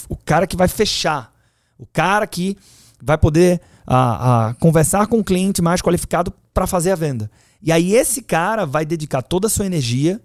o 0.10 0.16
cara 0.18 0.46
que 0.46 0.58
vai 0.58 0.68
fechar, 0.68 1.34
o 1.80 1.86
cara 1.86 2.28
que 2.28 2.58
vai 3.02 3.18
poder 3.18 3.62
a, 3.88 4.50
a, 4.50 4.54
conversar 4.56 5.08
com 5.08 5.20
o 5.20 5.24
cliente 5.24 5.62
mais 5.62 5.82
qualificado 5.82 6.34
para 6.54 6.68
fazer 6.68 6.92
a 6.92 6.96
venda. 6.96 7.32
E 7.62 7.72
aí 7.72 7.96
esse 7.96 8.22
cara 8.22 8.66
vai 8.66 8.86
dedicar 8.86 9.22
toda 9.22 9.48
a 9.48 9.50
sua 9.50 9.66
energia 9.66 10.22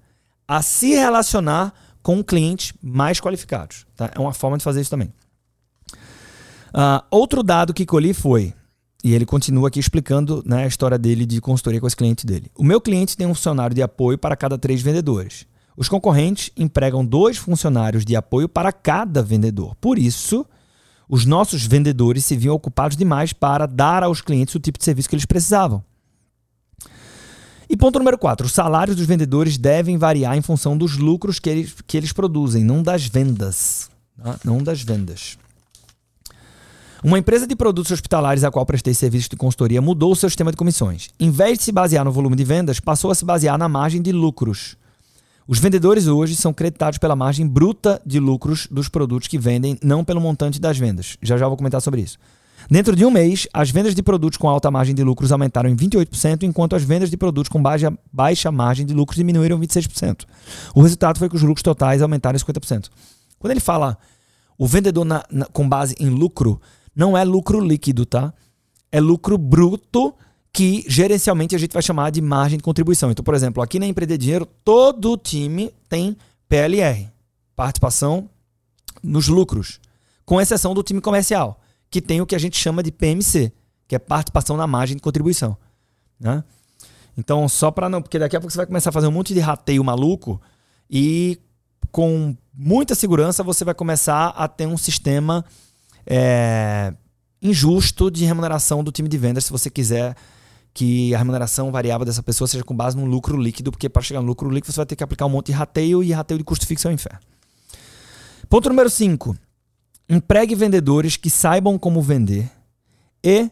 a 0.46 0.60
se 0.60 0.88
relacionar 0.88 1.72
com 2.02 2.22
clientes 2.22 2.72
mais 2.82 3.20
qualificados. 3.20 3.86
Tá? 3.96 4.10
É 4.12 4.18
uma 4.18 4.32
forma 4.32 4.58
de 4.58 4.64
fazer 4.64 4.80
isso 4.80 4.90
também. 4.90 5.12
Uh, 6.74 7.00
outro 7.12 7.44
dado 7.44 7.72
que 7.72 7.86
colhi 7.86 8.12
foi, 8.12 8.52
e 9.04 9.14
ele 9.14 9.24
continua 9.24 9.68
aqui 9.68 9.78
explicando 9.78 10.42
né, 10.44 10.64
a 10.64 10.66
história 10.66 10.98
dele 10.98 11.24
de 11.24 11.40
consultoria 11.40 11.80
com 11.80 11.86
os 11.86 11.94
clientes 11.94 12.24
dele. 12.24 12.50
O 12.56 12.64
meu 12.64 12.80
cliente 12.80 13.16
tem 13.16 13.26
um 13.26 13.34
funcionário 13.34 13.74
de 13.74 13.82
apoio 13.82 14.18
para 14.18 14.36
cada 14.36 14.58
três 14.58 14.82
vendedores. 14.82 15.46
Os 15.78 15.88
concorrentes 15.88 16.50
empregam 16.56 17.06
dois 17.06 17.36
funcionários 17.36 18.04
de 18.04 18.16
apoio 18.16 18.48
para 18.48 18.72
cada 18.72 19.22
vendedor. 19.22 19.76
Por 19.76 19.96
isso, 19.96 20.44
os 21.08 21.24
nossos 21.24 21.64
vendedores 21.64 22.24
se 22.24 22.36
viam 22.36 22.52
ocupados 22.52 22.96
demais 22.96 23.32
para 23.32 23.64
dar 23.64 24.02
aos 24.02 24.20
clientes 24.20 24.56
o 24.56 24.58
tipo 24.58 24.76
de 24.76 24.84
serviço 24.84 25.08
que 25.08 25.14
eles 25.14 25.24
precisavam. 25.24 25.80
E 27.70 27.76
ponto 27.76 27.96
número 27.96 28.18
4. 28.18 28.44
Os 28.44 28.52
salários 28.52 28.96
dos 28.96 29.06
vendedores 29.06 29.56
devem 29.56 29.96
variar 29.96 30.36
em 30.36 30.42
função 30.42 30.76
dos 30.76 30.96
lucros 30.96 31.38
que 31.38 31.48
eles, 31.48 31.76
que 31.86 31.96
eles 31.96 32.12
produzem, 32.12 32.64
não 32.64 32.82
das 32.82 33.06
vendas. 33.06 33.88
Tá? 34.20 34.36
Não 34.44 34.60
das 34.60 34.82
vendas. 34.82 35.38
Uma 37.04 37.20
empresa 37.20 37.46
de 37.46 37.54
produtos 37.54 37.92
hospitalares 37.92 38.42
a 38.42 38.50
qual 38.50 38.66
prestei 38.66 38.94
serviços 38.94 39.28
de 39.28 39.36
consultoria 39.36 39.80
mudou 39.80 40.10
o 40.10 40.16
seu 40.16 40.28
sistema 40.28 40.50
de 40.50 40.56
comissões. 40.56 41.10
Em 41.20 41.30
vez 41.30 41.58
de 41.58 41.64
se 41.64 41.70
basear 41.70 42.04
no 42.04 42.10
volume 42.10 42.34
de 42.34 42.42
vendas, 42.42 42.80
passou 42.80 43.12
a 43.12 43.14
se 43.14 43.24
basear 43.24 43.56
na 43.56 43.68
margem 43.68 44.02
de 44.02 44.10
lucros. 44.10 44.76
Os 45.50 45.58
vendedores 45.58 46.06
hoje 46.06 46.36
são 46.36 46.52
creditados 46.52 46.98
pela 46.98 47.16
margem 47.16 47.48
bruta 47.48 48.02
de 48.04 48.20
lucros 48.20 48.68
dos 48.70 48.86
produtos 48.86 49.28
que 49.28 49.38
vendem, 49.38 49.78
não 49.82 50.04
pelo 50.04 50.20
montante 50.20 50.60
das 50.60 50.76
vendas. 50.76 51.16
Já 51.22 51.38
já 51.38 51.48
vou 51.48 51.56
comentar 51.56 51.80
sobre 51.80 52.02
isso. 52.02 52.18
Dentro 52.70 52.94
de 52.94 53.02
um 53.02 53.10
mês, 53.10 53.48
as 53.50 53.70
vendas 53.70 53.94
de 53.94 54.02
produtos 54.02 54.36
com 54.36 54.46
alta 54.46 54.70
margem 54.70 54.94
de 54.94 55.02
lucros 55.02 55.32
aumentaram 55.32 55.70
em 55.70 55.74
28%, 55.74 56.42
enquanto 56.42 56.76
as 56.76 56.82
vendas 56.82 57.08
de 57.08 57.16
produtos 57.16 57.48
com 57.48 57.62
baixa, 57.62 57.90
baixa 58.12 58.52
margem 58.52 58.84
de 58.84 58.92
lucros 58.92 59.16
diminuíram 59.16 59.58
26%. 59.58 60.26
O 60.74 60.82
resultado 60.82 61.18
foi 61.18 61.30
que 61.30 61.36
os 61.36 61.42
lucros 61.42 61.62
totais 61.62 62.02
aumentaram 62.02 62.36
em 62.36 62.40
50%. 62.40 62.90
Quando 63.38 63.50
ele 63.50 63.60
fala 63.60 63.96
o 64.58 64.66
vendedor 64.66 65.06
na, 65.06 65.24
na, 65.30 65.46
com 65.46 65.66
base 65.66 65.94
em 65.98 66.10
lucro, 66.10 66.60
não 66.94 67.16
é 67.16 67.24
lucro 67.24 67.58
líquido, 67.58 68.04
tá? 68.04 68.34
É 68.92 69.00
lucro 69.00 69.38
bruto 69.38 70.14
que 70.52 70.84
gerencialmente 70.88 71.54
a 71.54 71.58
gente 71.58 71.72
vai 71.72 71.82
chamar 71.82 72.10
de 72.10 72.20
margem 72.20 72.58
de 72.58 72.64
contribuição. 72.64 73.10
Então, 73.10 73.24
por 73.24 73.34
exemplo, 73.34 73.62
aqui 73.62 73.78
na 73.78 73.86
Empreender 73.86 74.18
Dinheiro, 74.18 74.46
todo 74.64 75.16
time 75.16 75.72
tem 75.88 76.16
PLR, 76.48 77.08
participação 77.54 78.28
nos 79.02 79.28
lucros, 79.28 79.80
com 80.24 80.40
exceção 80.40 80.74
do 80.74 80.82
time 80.82 81.00
comercial, 81.00 81.60
que 81.90 82.00
tem 82.00 82.20
o 82.20 82.26
que 82.26 82.34
a 82.34 82.38
gente 82.38 82.56
chama 82.56 82.82
de 82.82 82.90
PMC, 82.90 83.52
que 83.86 83.94
é 83.94 83.98
participação 83.98 84.56
na 84.56 84.66
margem 84.66 84.96
de 84.96 85.02
contribuição. 85.02 85.56
Né? 86.18 86.42
Então, 87.16 87.48
só 87.48 87.70
para 87.70 87.88
não. 87.88 88.02
Porque 88.02 88.18
daqui 88.18 88.36
a 88.36 88.40
pouco 88.40 88.52
você 88.52 88.58
vai 88.58 88.66
começar 88.66 88.90
a 88.90 88.92
fazer 88.92 89.06
um 89.06 89.12
monte 89.12 89.34
de 89.34 89.40
rateio 89.40 89.82
maluco 89.82 90.40
e 90.90 91.38
com 91.90 92.36
muita 92.52 92.94
segurança 92.94 93.42
você 93.42 93.64
vai 93.64 93.74
começar 93.74 94.28
a 94.28 94.46
ter 94.46 94.66
um 94.66 94.76
sistema 94.76 95.44
é, 96.06 96.92
injusto 97.40 98.10
de 98.10 98.24
remuneração 98.24 98.84
do 98.84 98.92
time 98.92 99.08
de 99.08 99.16
vendas 99.16 99.44
se 99.44 99.52
você 99.52 99.70
quiser 99.70 100.16
que 100.72 101.14
a 101.14 101.18
remuneração 101.18 101.72
variável 101.72 102.04
dessa 102.04 102.22
pessoa 102.22 102.46
seja 102.46 102.62
com 102.62 102.74
base 102.74 102.96
no 102.96 103.04
lucro 103.04 103.36
líquido, 103.36 103.70
porque 103.70 103.88
para 103.88 104.02
chegar 104.02 104.20
no 104.20 104.26
lucro 104.26 104.48
líquido 104.48 104.72
você 104.72 104.76
vai 104.76 104.86
ter 104.86 104.96
que 104.96 105.02
aplicar 105.02 105.26
um 105.26 105.30
monte 105.30 105.46
de 105.46 105.52
rateio 105.52 106.02
e 106.02 106.12
rateio 106.12 106.38
de 106.38 106.44
custo 106.44 106.66
fixo 106.66 106.86
é 106.88 106.90
um 106.90 106.94
inferno. 106.94 107.20
Ponto 108.48 108.68
número 108.68 108.88
5. 108.88 109.36
Empregue 110.08 110.54
vendedores 110.54 111.16
que 111.16 111.28
saibam 111.28 111.78
como 111.78 112.00
vender 112.00 112.50
e 113.22 113.50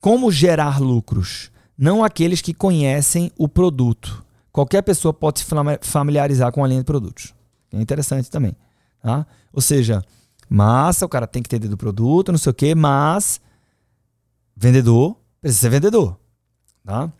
como 0.00 0.30
gerar 0.30 0.80
lucros, 0.80 1.50
não 1.76 2.04
aqueles 2.04 2.40
que 2.40 2.54
conhecem 2.54 3.32
o 3.36 3.48
produto. 3.48 4.24
Qualquer 4.52 4.82
pessoa 4.82 5.12
pode 5.12 5.40
se 5.40 5.46
familiarizar 5.80 6.52
com 6.52 6.64
a 6.64 6.68
linha 6.68 6.80
de 6.80 6.84
produtos. 6.86 7.34
É 7.72 7.80
interessante 7.80 8.30
também. 8.30 8.56
Tá? 9.02 9.26
Ou 9.52 9.60
seja, 9.60 10.04
Massa, 10.48 11.04
o 11.04 11.08
cara 11.08 11.26
tem 11.26 11.42
que 11.42 11.48
entender 11.48 11.68
do 11.68 11.76
produto, 11.76 12.32
não 12.32 12.38
sei 12.38 12.50
o 12.50 12.54
quê, 12.54 12.74
mas 12.74 13.40
vendedor 14.56 15.16
precisa 15.40 15.60
ser 15.60 15.70
vendedor. 15.70 16.18
Tá? 16.88 17.12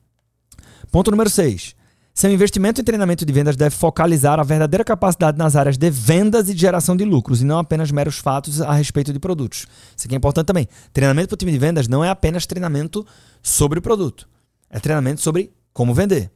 Ponto 0.91 1.11
número 1.11 1.29
6. 1.29 1.77
Seu 2.15 2.33
investimento 2.33 2.81
em 2.81 2.85
treinamento 2.85 3.27
de 3.27 3.31
vendas 3.31 3.55
deve 3.55 3.77
focalizar 3.77 4.41
a 4.41 4.43
verdadeira 4.43 4.83
capacidade 4.83 5.37
nas 5.37 5.55
áreas 5.57 5.77
de 5.77 5.91
vendas 5.91 6.49
e 6.49 6.55
de 6.55 6.61
geração 6.61 6.97
de 6.97 7.05
lucros, 7.05 7.43
e 7.43 7.45
não 7.45 7.59
apenas 7.59 7.91
meros 7.91 8.17
fatos 8.17 8.63
a 8.63 8.73
respeito 8.73 9.13
de 9.13 9.19
produtos. 9.19 9.67
Isso 9.95 10.07
aqui 10.07 10.15
é 10.15 10.17
importante 10.17 10.47
também. 10.47 10.67
Treinamento 10.91 11.29
para 11.29 11.35
o 11.35 11.37
time 11.37 11.53
de 11.53 11.59
vendas 11.59 11.87
não 11.87 12.03
é 12.03 12.09
apenas 12.09 12.47
treinamento 12.47 13.07
sobre 13.43 13.79
o 13.79 13.83
produto, 13.83 14.27
é 14.71 14.81
treinamento 14.81 15.21
sobre 15.21 15.53
como 15.75 15.93
vender. 15.93 16.31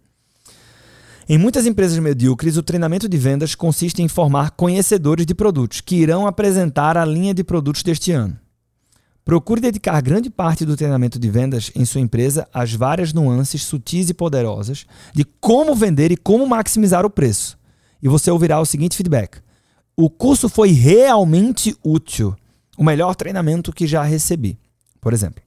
Em 1.27 1.38
muitas 1.38 1.64
empresas 1.64 1.99
medíocres, 1.99 2.59
o 2.59 2.62
treinamento 2.62 3.09
de 3.09 3.16
vendas 3.16 3.55
consiste 3.55 4.03
em 4.03 4.09
formar 4.09 4.51
conhecedores 4.51 5.25
de 5.25 5.35
produtos 5.35 5.81
que 5.81 5.97
irão 5.97 6.27
apresentar 6.27 6.99
a 6.99 7.05
linha 7.07 7.33
de 7.33 7.42
produtos 7.42 7.83
deste 7.83 8.12
ano. 8.12 8.41
Procure 9.24 9.61
dedicar 9.61 10.00
grande 10.02 10.28
parte 10.28 10.64
do 10.64 10.76
treinamento 10.76 11.18
de 11.18 11.30
vendas 11.30 11.70
em 11.76 11.85
sua 11.85 12.00
empresa 12.00 12.48
às 12.52 12.72
várias 12.72 13.12
nuances 13.12 13.62
sutis 13.62 14.11
e 14.11 14.14
poderosas 14.14 14.85
de 15.14 15.24
como 15.24 15.74
vender 15.74 16.11
e 16.11 16.16
como 16.16 16.46
maximizar 16.46 17.06
o 17.06 17.11
preço. 17.11 17.56
E 18.02 18.08
você 18.08 18.30
ouvirá 18.30 18.61
o 18.61 18.66
seguinte 18.66 18.96
feedback: 18.96 19.38
O 19.96 20.11
curso 20.11 20.48
foi 20.48 20.72
realmente 20.72 21.76
útil. 21.85 22.35
O 22.76 22.82
melhor 22.82 23.14
treinamento 23.14 23.72
que 23.72 23.87
já 23.87 24.02
recebi, 24.02 24.58
por 25.00 25.12
exemplo. 25.12 25.42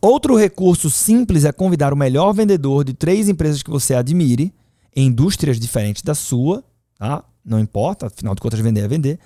Outro 0.00 0.36
recurso 0.36 0.90
simples 0.90 1.44
é 1.44 1.52
convidar 1.52 1.92
o 1.92 1.96
melhor 1.96 2.32
vendedor 2.32 2.84
de 2.84 2.92
três 2.92 3.28
empresas 3.28 3.62
que 3.62 3.70
você 3.70 3.94
admire, 3.94 4.52
em 4.94 5.06
indústrias 5.06 5.58
diferentes 5.58 6.02
da 6.02 6.14
sua, 6.14 6.62
tá? 6.98 7.24
Não 7.44 7.58
importa, 7.58 8.06
afinal 8.06 8.34
de 8.34 8.40
contas, 8.40 8.60
vender 8.60 8.80
é 8.80 8.88
vender, 8.88 9.18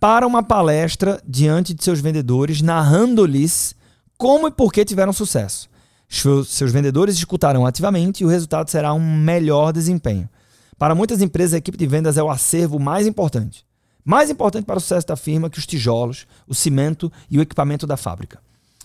para 0.00 0.26
uma 0.26 0.42
palestra 0.42 1.20
diante 1.26 1.74
de 1.74 1.82
seus 1.82 2.00
vendedores, 2.00 2.62
narrando-lhes 2.62 3.74
como 4.16 4.48
e 4.48 4.50
por 4.50 4.72
que 4.72 4.84
tiveram 4.84 5.12
sucesso. 5.12 5.68
Seus 6.08 6.72
vendedores 6.72 7.16
escutarão 7.16 7.66
ativamente 7.66 8.22
e 8.22 8.26
o 8.26 8.28
resultado 8.28 8.70
será 8.70 8.94
um 8.94 9.00
melhor 9.00 9.72
desempenho. 9.72 10.28
Para 10.78 10.94
muitas 10.94 11.20
empresas, 11.20 11.54
a 11.54 11.58
equipe 11.58 11.76
de 11.76 11.86
vendas 11.86 12.16
é 12.16 12.22
o 12.22 12.30
acervo 12.30 12.78
mais 12.78 13.06
importante. 13.06 13.66
Mais 14.04 14.30
importante 14.30 14.64
para 14.64 14.78
o 14.78 14.80
sucesso 14.80 15.06
da 15.06 15.16
firma 15.16 15.50
que 15.50 15.58
os 15.58 15.66
tijolos, 15.66 16.26
o 16.46 16.54
cimento 16.54 17.12
e 17.30 17.38
o 17.38 17.42
equipamento 17.42 17.86
da 17.86 17.96
fábrica. 17.96 18.38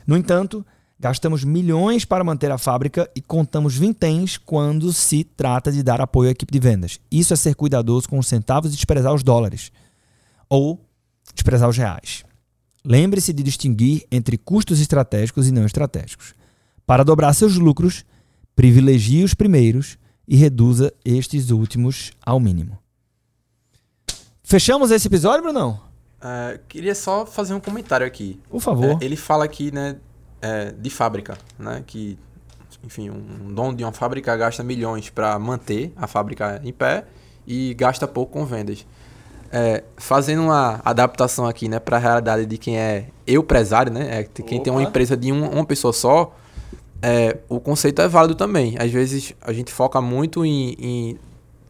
No 0.06 0.18
entanto, 0.18 0.66
Gastamos 1.04 1.44
milhões 1.44 2.06
para 2.06 2.24
manter 2.24 2.50
a 2.50 2.58
fábrica 2.58 3.10
e 3.14 3.20
contamos 3.20 3.76
vinténs 3.76 4.38
quando 4.38 4.94
se 4.94 5.26
trata 5.26 5.70
de 5.70 5.84
dar 5.84 6.00
apoio 6.00 6.30
à 6.30 6.32
equipe 6.32 6.54
de 6.54 6.60
vendas. 6.60 6.98
Isso 7.12 7.34
é 7.34 7.36
ser 7.36 7.56
cuidadoso 7.56 8.08
com 8.08 8.18
os 8.18 8.26
centavos 8.26 8.72
e 8.72 8.76
desprezar 8.76 9.14
os 9.14 9.22
dólares. 9.22 9.70
Ou 10.48 10.80
desprezar 11.34 11.70
os 11.70 11.78
reais. 11.78 12.24
Lembre-se 12.86 13.32
de 13.32 13.44
distinguir 13.44 14.06
entre 14.12 14.38
custos 14.38 14.80
estratégicos 14.80 15.48
e 15.48 15.52
não 15.52 15.66
estratégicos. 15.66 16.34
Para 16.86 17.04
dobrar 17.04 17.34
seus 17.34 17.56
lucros, 17.56 18.04
privilegie 18.56 19.24
os 19.24 19.34
primeiros 19.34 19.98
e 20.28 20.36
reduza 20.36 20.94
estes 21.04 21.50
últimos 21.50 22.12
ao 22.26 22.40
mínimo. 22.40 22.78
Fechamos 24.44 24.92
esse 24.92 25.08
episódio, 25.08 25.44
Brunão? 25.44 25.80
Uh, 26.20 26.60
queria 26.68 26.94
só 26.94 27.26
fazer 27.26 27.54
um 27.54 27.60
comentário 27.60 28.06
aqui. 28.06 28.40
Por 28.50 28.62
favor. 28.62 28.98
É, 29.02 29.06
ele 29.06 29.16
fala 29.16 29.46
aqui, 29.46 29.74
né, 29.74 29.98
é, 30.42 30.72
de 30.72 30.90
fábrica, 30.90 31.38
né? 31.58 31.84
Que, 31.88 32.18
enfim, 32.84 33.10
um 33.10 33.54
dono 33.54 33.76
de 33.76 33.84
uma 33.84 33.94
fábrica 33.94 34.36
gasta 34.36 34.62
milhões 34.62 35.10
para 35.10 35.40
manter 35.40 35.94
a 35.96 36.06
fábrica 36.06 36.62
em 36.64 36.74
pé 36.74 37.06
e 37.48 37.74
gasta 37.74 38.08
pouco 38.08 38.34
com 38.34 38.46
vendas. 38.46 38.86
É, 39.56 39.84
fazendo 39.98 40.42
uma 40.42 40.82
adaptação 40.84 41.46
aqui, 41.46 41.70
né, 41.70 41.78
para 41.80 41.98
a 41.98 42.00
realidade 42.00 42.44
de 42.48 42.58
quem 42.58 42.80
é 42.80 43.06
eu 43.28 43.42
empresário, 43.42 43.94
né, 43.94 44.22
é 44.22 44.24
quem 44.24 44.58
Opa. 44.58 44.64
tem 44.64 44.74
uma 44.74 44.82
empresa 44.82 45.16
de 45.16 45.32
uma, 45.32 45.48
uma 45.48 45.64
pessoa 45.64 45.94
só, 45.94 46.36
é, 47.04 47.38
o 47.48 47.60
conceito 47.60 48.02
é 48.02 48.08
válido 48.08 48.34
também. 48.34 48.76
Às 48.80 48.90
vezes 48.92 49.36
a 49.42 49.54
gente 49.54 49.72
foca 49.72 50.02
muito 50.02 50.44
em, 50.44 50.76
em 50.80 51.20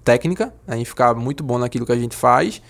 técnica, 0.01 0.53
né, 0.65 0.77
em 0.77 0.85
ficar 0.85 1.13
muito 1.13 1.43
bom 1.43 1.57
naquilo 1.57 1.85
que 1.85 1.91
a 1.91 1.97
gente 1.97 2.15
faz 2.15 2.61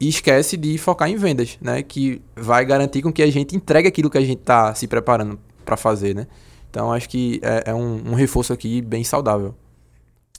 e 0.00 0.08
esquece 0.08 0.56
de 0.56 0.78
focar 0.78 1.10
em 1.10 1.16
vendas, 1.16 1.58
né, 1.60 1.82
que 1.82 2.22
vai 2.34 2.64
garantir 2.64 3.02
com 3.02 3.12
que 3.12 3.22
a 3.22 3.30
gente 3.30 3.54
entregue 3.54 3.88
aquilo 3.88 4.08
que 4.08 4.18
a 4.18 4.24
gente 4.24 4.40
está 4.40 4.74
se 4.74 4.86
preparando 4.86 5.38
para 5.64 5.76
fazer, 5.76 6.14
né? 6.14 6.26
Então 6.70 6.90
acho 6.90 7.08
que 7.08 7.38
é, 7.42 7.64
é 7.66 7.74
um, 7.74 8.12
um, 8.12 8.14
reforço 8.14 8.52
aqui 8.52 8.80
bem 8.80 9.04
saudável. 9.04 9.54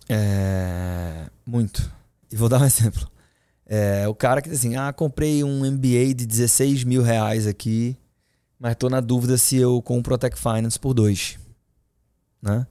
É. 0.09 1.27
Muito. 1.45 1.91
E 2.31 2.35
vou 2.35 2.49
dar 2.49 2.59
um 2.59 2.65
exemplo. 2.65 3.07
É, 3.65 4.07
o 4.07 4.15
cara 4.15 4.41
que 4.41 4.49
diz 4.49 4.59
assim: 4.59 4.75
ah, 4.75 4.91
comprei 4.91 5.43
um 5.43 5.59
MBA 5.71 6.13
de 6.15 6.25
16 6.25 6.83
mil 6.83 7.01
reais 7.01 7.47
aqui, 7.47 7.97
mas 8.59 8.75
tô 8.75 8.89
na 8.89 8.99
dúvida 8.99 9.37
se 9.37 9.57
eu 9.57 9.81
compro 9.81 10.15
a 10.15 10.17
Tech 10.17 10.37
Finance 10.37 10.79
por 10.79 10.93
dois. 10.93 11.37
Né? 12.41 12.67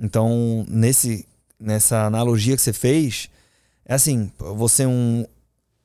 Então, 0.00 0.64
nesse, 0.68 1.26
nessa 1.58 2.04
analogia 2.04 2.56
que 2.56 2.62
você 2.62 2.72
fez, 2.72 3.28
é 3.84 3.94
assim: 3.94 4.30
você 4.38 4.86
um, 4.86 5.24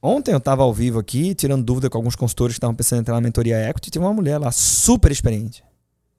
Ontem 0.01 0.31
eu 0.31 0.38
estava 0.38 0.63
ao 0.63 0.73
vivo 0.73 0.99
aqui, 0.99 1.33
tirando 1.33 1.63
dúvida 1.63 1.89
com 1.89 1.97
alguns 1.97 2.15
consultores 2.15 2.53
que 2.53 2.60
estavam 2.60 2.75
pensando 2.75 2.99
em 2.99 3.01
entrar 3.01 3.15
na 3.15 3.21
mentoria 3.21 3.69
equity. 3.69 3.89
Tinha 3.89 4.01
uma 4.01 4.13
mulher 4.13 4.38
lá 4.38 4.51
super 4.51 5.12
experiente. 5.12 5.63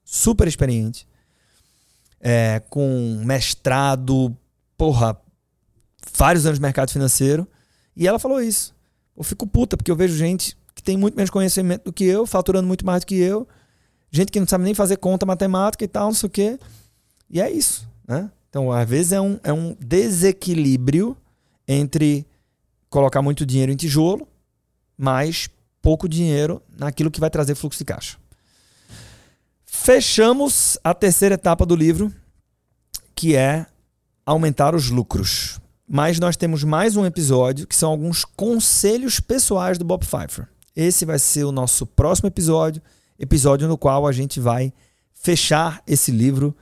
Super 0.03 0.47
experiente. 0.47 1.07
É, 2.19 2.61
com 2.69 3.21
mestrado, 3.25 4.35
porra, 4.77 5.17
vários 6.13 6.45
anos 6.45 6.59
de 6.59 6.61
mercado 6.61 6.91
financeiro. 6.91 7.47
E 7.99 8.07
ela 8.07 8.17
falou 8.17 8.41
isso. 8.41 8.73
Eu 9.15 9.25
fico 9.25 9.45
puta, 9.45 9.75
porque 9.75 9.91
eu 9.91 9.95
vejo 9.95 10.15
gente 10.15 10.57
que 10.73 10.81
tem 10.81 10.95
muito 10.95 11.15
menos 11.15 11.29
conhecimento 11.29 11.83
do 11.83 11.93
que 11.93 12.05
eu, 12.05 12.25
faturando 12.25 12.65
muito 12.65 12.85
mais 12.85 13.01
do 13.01 13.07
que 13.07 13.15
eu. 13.15 13.45
Gente 14.09 14.31
que 14.31 14.39
não 14.39 14.47
sabe 14.47 14.63
nem 14.63 14.73
fazer 14.73 14.95
conta 14.95 15.25
matemática 15.25 15.83
e 15.83 15.87
tal, 15.87 16.05
não 16.05 16.13
sei 16.13 16.27
o 16.27 16.29
quê. 16.29 16.59
E 17.29 17.41
é 17.41 17.51
isso, 17.51 17.85
né? 18.07 18.31
Então, 18.49 18.71
às 18.71 18.87
vezes 18.87 19.11
é 19.11 19.19
um, 19.19 19.37
é 19.43 19.51
um 19.51 19.75
desequilíbrio 19.77 21.15
entre 21.67 22.25
colocar 22.89 23.21
muito 23.21 23.45
dinheiro 23.45 23.69
em 23.69 23.75
tijolo, 23.75 24.25
mas 24.97 25.49
pouco 25.81 26.07
dinheiro 26.07 26.63
naquilo 26.77 27.11
que 27.11 27.19
vai 27.19 27.29
trazer 27.29 27.53
fluxo 27.53 27.79
de 27.79 27.85
caixa. 27.85 28.17
Fechamos 29.65 30.77
a 30.85 30.93
terceira 30.93 31.35
etapa 31.35 31.65
do 31.65 31.75
livro, 31.75 32.13
que 33.13 33.35
é 33.35 33.65
aumentar 34.25 34.73
os 34.73 34.89
lucros. 34.89 35.59
Mas 35.91 36.19
nós 36.19 36.37
temos 36.37 36.63
mais 36.63 36.95
um 36.95 37.03
episódio 37.03 37.65
que 37.65 37.75
são 37.75 37.89
alguns 37.89 38.23
conselhos 38.23 39.19
pessoais 39.19 39.75
do 39.75 39.83
Bob 39.83 40.05
Pfeiffer. 40.05 40.47
Esse 40.75 41.03
vai 41.03 41.17
ser 41.17 41.45
o 41.45 41.51
nosso 41.51 41.83
próximo 41.83 42.27
episódio, 42.27 42.79
episódio 43.17 43.67
no 43.67 43.75
qual 43.75 44.05
a 44.05 44.11
gente 44.11 44.39
vai 44.39 44.71
fechar 45.15 45.81
esse 45.87 46.11
livro 46.11 46.55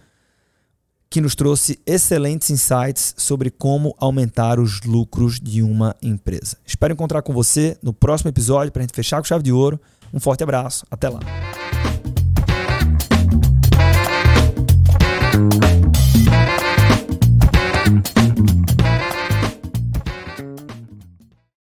que 1.10 1.20
nos 1.20 1.36
trouxe 1.36 1.78
excelentes 1.86 2.50
insights 2.50 3.14
sobre 3.18 3.52
como 3.52 3.94
aumentar 4.00 4.62
os 4.62 4.82
lucros 4.84 5.42
de 5.42 5.62
uma 5.62 5.94
empresa. 6.02 6.56
Espero 6.66 6.94
encontrar 6.94 7.22
com 7.22 7.34
você 7.34 7.78
no 7.84 7.92
próximo 7.92 8.30
episódio 8.30 8.72
para 8.72 8.80
a 8.82 8.84
gente 8.84 8.96
fechar 8.96 9.18
com 9.18 9.26
chave 9.26 9.44
de 9.44 9.52
ouro. 9.52 9.78
Um 10.14 10.22
forte 10.22 10.42
abraço, 10.42 10.86
até 10.90 11.10
lá. 11.10 11.20